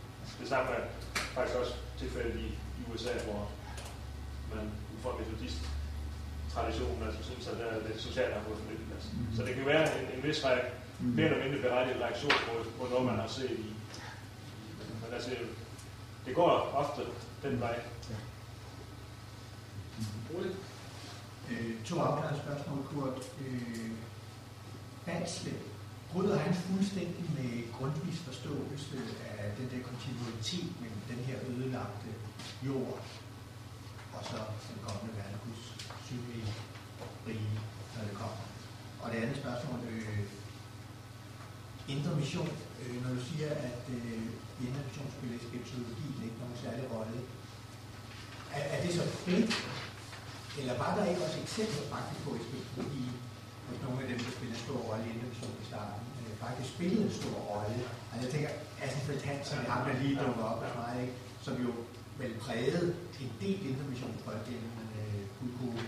Det 0.41 0.49
samme 0.49 0.69
er 0.71 0.81
faktisk 1.35 1.57
også 1.61 1.73
tilfældet 1.99 2.35
i, 2.45 2.47
i 2.79 2.81
USA, 2.93 3.13
hvor 3.25 3.41
man 4.55 4.71
for 5.03 5.19
metodist 5.19 5.61
traditionen, 6.53 7.03
altså 7.07 7.23
synes, 7.23 7.47
at 7.47 7.57
det 7.87 8.01
sociale 8.01 8.33
har 8.33 8.43
fået 8.47 8.57
for 8.61 8.69
lidt 8.69 8.87
plads. 8.89 9.05
Så 9.35 9.41
det 9.45 9.55
kan 9.55 9.65
være 9.65 9.85
en, 9.99 10.05
en 10.15 10.23
vis 10.23 10.45
række 10.45 10.67
mere 10.99 11.25
eller 11.25 11.43
mindre 11.43 11.61
berettiget 11.61 12.01
reaktion 12.01 12.37
på, 12.47 12.53
på 12.77 12.83
noget, 12.91 13.05
man 13.05 13.19
har 13.23 13.27
set 13.27 13.51
i. 13.51 13.69
Men 15.01 15.13
altså, 15.13 15.29
det 16.25 16.35
går 16.35 16.49
ofte 16.83 17.01
den 17.43 17.59
vej. 17.59 17.79
Øh, 21.51 21.83
to 21.85 21.99
afklarede 21.99 22.39
spørgsmål, 22.43 22.79
Kurt. 22.89 23.17
Øh, 23.47 23.91
Bansle, 25.05 25.53
bryder 26.11 26.37
han 26.37 26.53
fuldstændig 26.53 27.25
med 27.37 27.73
Grundtvigs 27.77 28.19
forståelse 28.19 28.97
af 29.37 29.51
den 29.57 29.69
der 29.71 29.83
kontinuitet 29.89 30.81
mellem 30.81 31.01
den 31.09 31.17
her 31.27 31.37
ødelagte 31.49 32.09
jord 32.65 32.99
og 34.13 34.21
så 34.23 34.37
den 34.69 34.79
kommende 34.87 35.17
verdens 35.17 35.80
synlige 36.11 36.53
rige, 37.27 37.57
når 37.95 38.03
det 38.07 38.15
kommer. 38.21 38.43
Og 39.01 39.07
det 39.11 39.17
andet 39.23 39.37
spørgsmål, 39.43 39.79
øh, 39.93 40.23
indre 41.93 42.11
mission, 42.21 42.51
øh, 42.81 42.95
når 43.03 43.11
du 43.17 43.21
siger, 43.29 43.49
at 43.67 43.83
øh, 43.97 44.25
indre 44.65 44.81
mission 44.87 45.09
spiller 45.17 45.37
skeptologien 45.47 46.19
ikke 46.25 46.41
nogen 46.41 46.57
særlig 46.65 46.85
rolle, 46.93 47.17
er, 48.57 48.63
er 48.73 48.79
det 48.83 48.91
så 48.99 49.03
frit, 49.21 49.51
eller 50.59 50.73
var 50.83 50.91
der 50.95 51.03
ikke 51.11 51.23
også 51.27 51.39
eksempler 51.45 51.85
faktisk 51.93 52.19
på 52.25 52.31
i 52.39 52.41
skeptologi, 52.47 53.05
hos 53.67 53.77
nogle 53.85 53.97
af 54.03 54.07
dem, 54.11 54.19
der 54.25 54.31
spiller 54.37 54.55
en 54.55 54.65
stor 54.65 54.79
rolle 54.87 55.03
i 55.05 55.11
indre 55.13 55.27
mission 55.31 55.55
i 55.63 55.65
starten, 55.71 56.03
øh, 56.21 56.31
faktisk 56.43 56.69
spillede 56.75 57.03
en 57.07 57.15
stor 57.21 57.37
rolle? 57.51 57.77
Og 58.11 58.15
jeg 58.21 58.29
tænker, 58.33 58.49
Asenfeldt 58.83 59.23
Hansen, 59.29 59.71
ham 59.73 59.81
der 59.87 59.93
lige 60.01 60.19
dukker 60.23 60.45
op 60.51 60.59
hos 60.63 60.73
mig, 60.81 60.93
ikke? 61.03 61.15
som 61.45 61.55
jo 61.65 61.71
vel 62.21 62.33
prægede 62.45 62.87
en 63.23 63.31
del 63.41 63.59
indre 63.69 63.85
missionsfolk 63.91 64.41
gennem 64.49 64.71
øh, 64.99 65.21
kunne, 65.37 65.79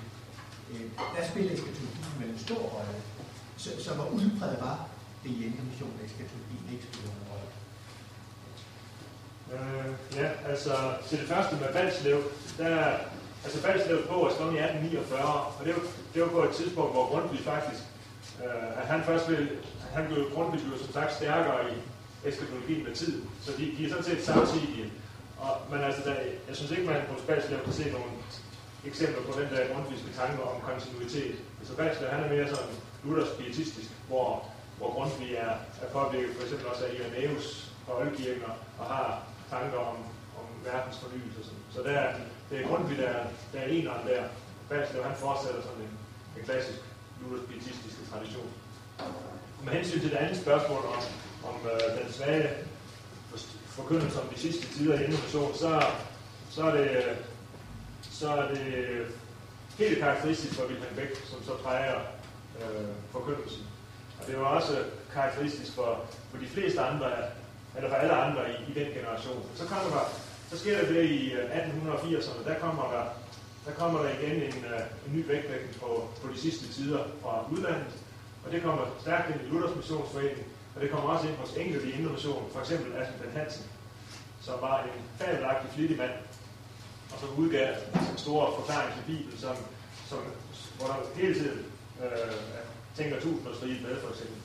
Øh, 0.74 0.90
der 1.16 1.24
spiller 1.32 1.52
eskatologien 1.54 2.16
vel 2.20 2.30
en 2.30 2.40
stor 2.40 2.64
rolle. 2.74 2.96
Så, 3.58 3.70
så 3.84 3.94
hvor 3.94 4.08
udbredt 4.18 4.62
var 4.62 4.88
det 5.24 5.30
i 5.30 5.46
indre 5.46 5.64
at 6.00 6.06
eskatologien 6.06 6.66
ikke 6.74 6.86
spillede 6.90 7.14
en 7.22 7.28
rolle? 7.32 7.50
Øh, 9.54 9.90
ja, 10.22 10.30
altså 10.52 10.74
til 11.08 11.18
det 11.20 11.28
første 11.28 11.56
med 11.56 11.74
Balslev, 11.74 12.20
der, 12.58 12.98
altså 13.44 13.62
Balslev 13.62 14.08
på 14.08 14.28
er 14.28 14.34
skrevet 14.34 14.54
i 14.54 14.58
1849, 14.58 15.34
og 15.58 15.66
det 15.66 15.76
var, 15.76 15.84
det 16.14 16.22
var 16.22 16.28
på 16.28 16.44
et 16.44 16.56
tidspunkt, 16.60 16.92
hvor 16.94 17.06
Grundtvig 17.12 17.40
faktisk, 17.40 17.82
øh, 18.44 18.82
at 18.82 18.86
han 18.88 19.04
først 19.04 19.30
ville, 19.30 19.50
han 19.94 20.08
blev 20.08 20.32
Grundtvig 20.34 20.62
blev 20.68 20.80
som 20.80 20.94
sagt 20.94 21.14
stærkere 21.14 21.60
i 21.74 21.76
eskatologien 22.30 22.84
med 22.84 22.96
tiden, 22.96 23.30
så 23.42 23.52
de, 23.58 23.64
de 23.78 23.86
er 23.86 23.90
sådan 23.90 24.04
set 24.04 24.26
samtidige. 24.26 24.92
Og, 25.38 25.52
men 25.72 25.80
altså, 25.80 26.02
der, 26.06 26.16
jeg 26.48 26.56
synes 26.56 26.72
ikke, 26.72 26.84
man 26.84 27.02
på 27.10 27.16
Balslev 27.28 27.64
kan 27.64 27.74
se 27.74 27.92
nogen 27.92 28.12
eksempler 28.86 29.24
på 29.28 29.40
den 29.40 29.50
der 29.54 29.74
grundviske 29.74 30.12
tanke 30.22 30.44
om 30.44 30.62
kontinuitet. 30.62 31.36
Altså 31.60 31.74
Balslev, 31.76 32.10
han 32.10 32.24
er 32.24 32.30
mere 32.36 32.50
sådan 32.50 32.74
Luthers 33.04 33.32
pietistisk, 33.40 33.90
hvor, 34.08 34.46
hvor 34.78 34.94
Grundtvig 34.94 35.34
er, 35.34 35.54
er 35.84 35.88
påvirket 35.92 36.36
for 36.36 36.44
eksempel 36.44 36.68
også 36.68 36.86
af 36.86 36.94
Irenaeus 36.94 37.72
og 37.88 37.98
Oldkirken 38.00 38.44
og 38.80 38.86
har 38.86 39.24
tanker 39.50 39.78
om, 39.78 39.98
om 40.40 40.46
verdens 40.64 40.98
fornyelse. 40.98 41.40
Og 41.40 41.46
sådan. 41.46 41.64
Så 41.76 41.80
der, 41.90 42.02
det 42.50 42.56
er 42.60 42.68
Grundtvig, 42.68 42.98
der, 42.98 43.14
der 43.54 43.60
er 43.60 43.68
eneren 43.68 44.08
der. 44.08 44.24
Balslev, 44.70 45.04
han 45.04 45.16
fortsætter 45.16 45.62
sådan 45.62 45.82
en, 45.88 45.98
en 46.38 46.44
klassisk 46.46 46.80
Luthers 47.22 47.48
pietistiske 47.50 48.04
tradition. 48.12 48.50
Og 49.60 49.66
med 49.66 49.74
hensyn 49.74 50.00
til 50.00 50.12
det 50.12 50.18
andet 50.18 50.38
spørgsmål 50.42 50.78
om, 50.96 51.04
om 51.50 51.56
øh, 51.72 52.04
den 52.04 52.14
svage 52.14 52.50
forkyndelse 53.68 54.22
om 54.22 54.28
de 54.28 54.40
sidste 54.40 54.68
tider 54.78 55.00
i 55.00 55.04
innovation, 55.04 55.54
så, 55.56 55.84
så, 56.50 56.64
er 56.64 56.72
det, 56.72 57.18
så 58.24 58.30
er 58.30 58.48
det 58.56 58.66
helt 59.78 60.00
karakteristisk 60.00 60.54
for 60.56 60.64
Wilhelm 60.70 60.96
Beck, 60.96 61.14
som 61.32 61.40
så 61.44 61.54
præger 61.64 62.00
øh, 62.62 62.88
forkyndelsen. 63.12 63.64
Og 64.20 64.28
det 64.28 64.40
var 64.40 64.46
også 64.46 64.74
karakteristisk 65.14 65.72
for, 65.76 65.90
for 66.32 66.38
de 66.38 66.48
fleste 66.48 66.82
andre, 66.82 67.10
eller 67.76 67.90
for 67.90 67.96
alle 67.96 68.14
andre 68.14 68.42
i, 68.52 68.56
i 68.72 68.74
den 68.80 68.90
generation. 68.98 69.42
Så 69.56 69.64
kommer 69.68 69.90
der, 69.98 70.06
så 70.50 70.60
sker 70.60 70.78
der 70.82 70.94
det 70.94 71.04
i 71.06 71.34
øh, 71.34 71.58
1880'erne, 71.58 72.50
der 72.50 72.60
kommer 72.60 72.86
der, 72.96 73.06
der 73.66 73.74
kommer 73.80 74.00
der 74.04 74.10
igen 74.10 74.36
en, 74.36 74.60
øh, 74.74 74.82
en 75.06 75.12
ny 75.16 75.28
vægtlægning 75.28 75.76
på, 75.82 76.10
på 76.22 76.34
de 76.34 76.40
sidste 76.40 76.74
tider 76.74 77.04
fra 77.22 77.46
udlandet, 77.52 77.94
og 78.46 78.52
det 78.52 78.64
kommer 78.64 78.86
stærkt 79.02 79.30
ind 79.30 79.42
i 79.42 79.50
Luthers 79.52 79.76
Missionsforening, 79.76 80.48
og 80.76 80.82
det 80.82 80.92
kommer 80.92 81.10
også 81.10 81.28
ind 81.28 81.36
hos 81.36 81.54
enkelte 81.58 81.88
i 81.88 81.92
Indre 82.00 82.18
for 82.54 82.60
eksempel 82.60 82.94
Aspen 83.02 83.32
Hansen, 83.36 83.66
som 84.42 84.56
var 84.62 84.84
en 84.84 85.02
fabelagtig 85.20 85.70
flittig 85.76 85.98
mand, 85.98 86.12
og 87.14 87.20
som 87.20 87.30
udgav 87.38 87.70
en 88.12 88.18
stor 88.18 88.56
forklaring 88.60 88.94
til 88.94 89.04
Bibelen, 89.12 89.40
som, 89.40 89.56
som, 90.10 90.20
hvor 90.78 90.88
der 90.88 91.22
hele 91.22 91.34
tiden 91.34 91.66
øh, 92.04 92.36
tænker 92.98 93.20
tusindersriget 93.20 93.82
med, 93.82 93.96
for 94.02 94.10
eksempel. 94.10 94.38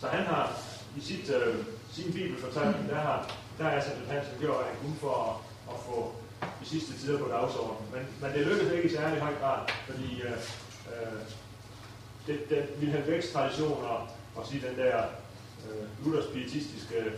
Så 0.00 0.06
han 0.06 0.26
har 0.26 0.58
i 0.96 1.00
sit, 1.00 1.30
øh, 1.30 1.56
sin 1.92 2.12
bibelfortælling, 2.12 2.88
der 2.88 2.94
har 2.94 3.36
der 3.60 3.66
er 3.66 3.78
Aspen 3.78 4.06
Hansen 4.08 4.38
gjort, 4.40 4.60
at 4.60 4.66
han 4.66 4.76
kun 4.82 4.96
for 5.00 5.14
at, 5.28 5.34
at 5.74 5.80
få 5.86 6.14
de 6.60 6.66
sidste 6.66 6.98
tider 6.98 7.18
på 7.18 7.28
dagsordenen. 7.28 7.88
Men, 7.94 8.02
men 8.20 8.38
det 8.38 8.46
lykkedes 8.46 8.72
ikke 8.72 8.88
i 8.88 8.96
særlig 8.96 9.20
høj 9.20 9.34
grad, 9.40 9.60
fordi 9.88 10.22
øh, 10.22 10.38
øh, 10.92 11.22
det, 12.26 12.50
den 12.50 12.64
Wilhelm 12.80 13.06
Vækst-tradition 13.06 13.84
og, 13.84 14.00
og 14.36 14.46
sige 14.46 14.66
den 14.68 14.76
der 14.76 14.96
øh, 15.66 16.04
Luthers 16.04 16.32
pietistiske 16.34 17.12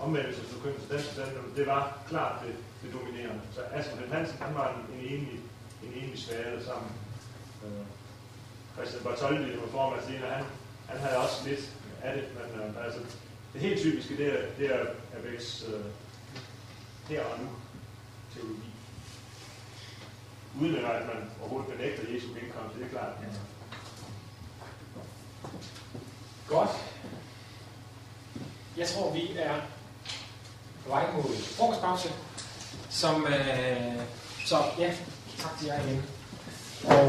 omvendelsesforkyndelse, 0.00 1.20
den, 1.20 1.28
den, 1.34 1.56
det 1.56 1.66
var 1.66 1.98
klart 2.08 2.42
det, 2.46 2.54
det 2.82 3.00
dominerende. 3.00 3.40
Så 3.52 3.60
Asger 3.72 4.14
Hansen, 4.14 4.38
han 4.38 4.54
var 4.54 4.74
en, 4.74 4.98
en 4.98 5.14
enlig, 5.14 5.40
en 5.82 5.92
enlig 6.02 6.18
svale 6.18 6.64
sammen. 6.64 6.90
Øh, 7.64 7.86
Christian 8.74 9.02
Bartoldi, 9.02 9.52
der 9.52 9.60
var 9.60 9.66
formand 9.66 10.02
senere, 10.06 10.30
han, 10.30 10.44
han 10.88 10.98
havde 10.98 11.18
også 11.18 11.48
lidt 11.48 11.72
af 12.02 12.14
det, 12.14 12.24
men 12.34 12.60
øh, 12.60 12.84
altså, 12.84 13.00
det 13.52 13.60
helt 13.60 13.80
typiske, 13.80 14.16
det 14.16 14.26
er, 14.26 14.46
det 14.58 14.70
er 14.70 14.84
Becks 15.22 15.64
øh, 15.68 15.84
her 17.08 17.24
og 17.24 17.40
nu 17.40 17.48
teologi. 18.34 18.72
Uden 20.60 20.76
at 20.76 21.06
man 21.06 21.30
overhovedet 21.40 21.72
benægter 21.72 22.14
Jesu 22.14 22.26
genkomst, 22.26 22.76
det 22.76 22.84
er 22.84 22.88
klart. 22.88 23.12
Ja. 23.22 23.26
Godt. 26.48 26.70
Jeg 28.76 28.88
tror, 28.88 29.12
vi 29.12 29.36
er 29.36 29.60
på 30.88 30.94
vej 30.94 31.04
mod 31.14 31.24
frokostpause, 31.56 32.08
som, 32.90 33.26
øh, 33.26 34.02
så 34.46 34.56
ja, 34.78 34.92
tak 35.38 35.58
til 35.58 35.66
jer 35.66 35.80
igen. 35.84 36.04
Og 36.84 37.06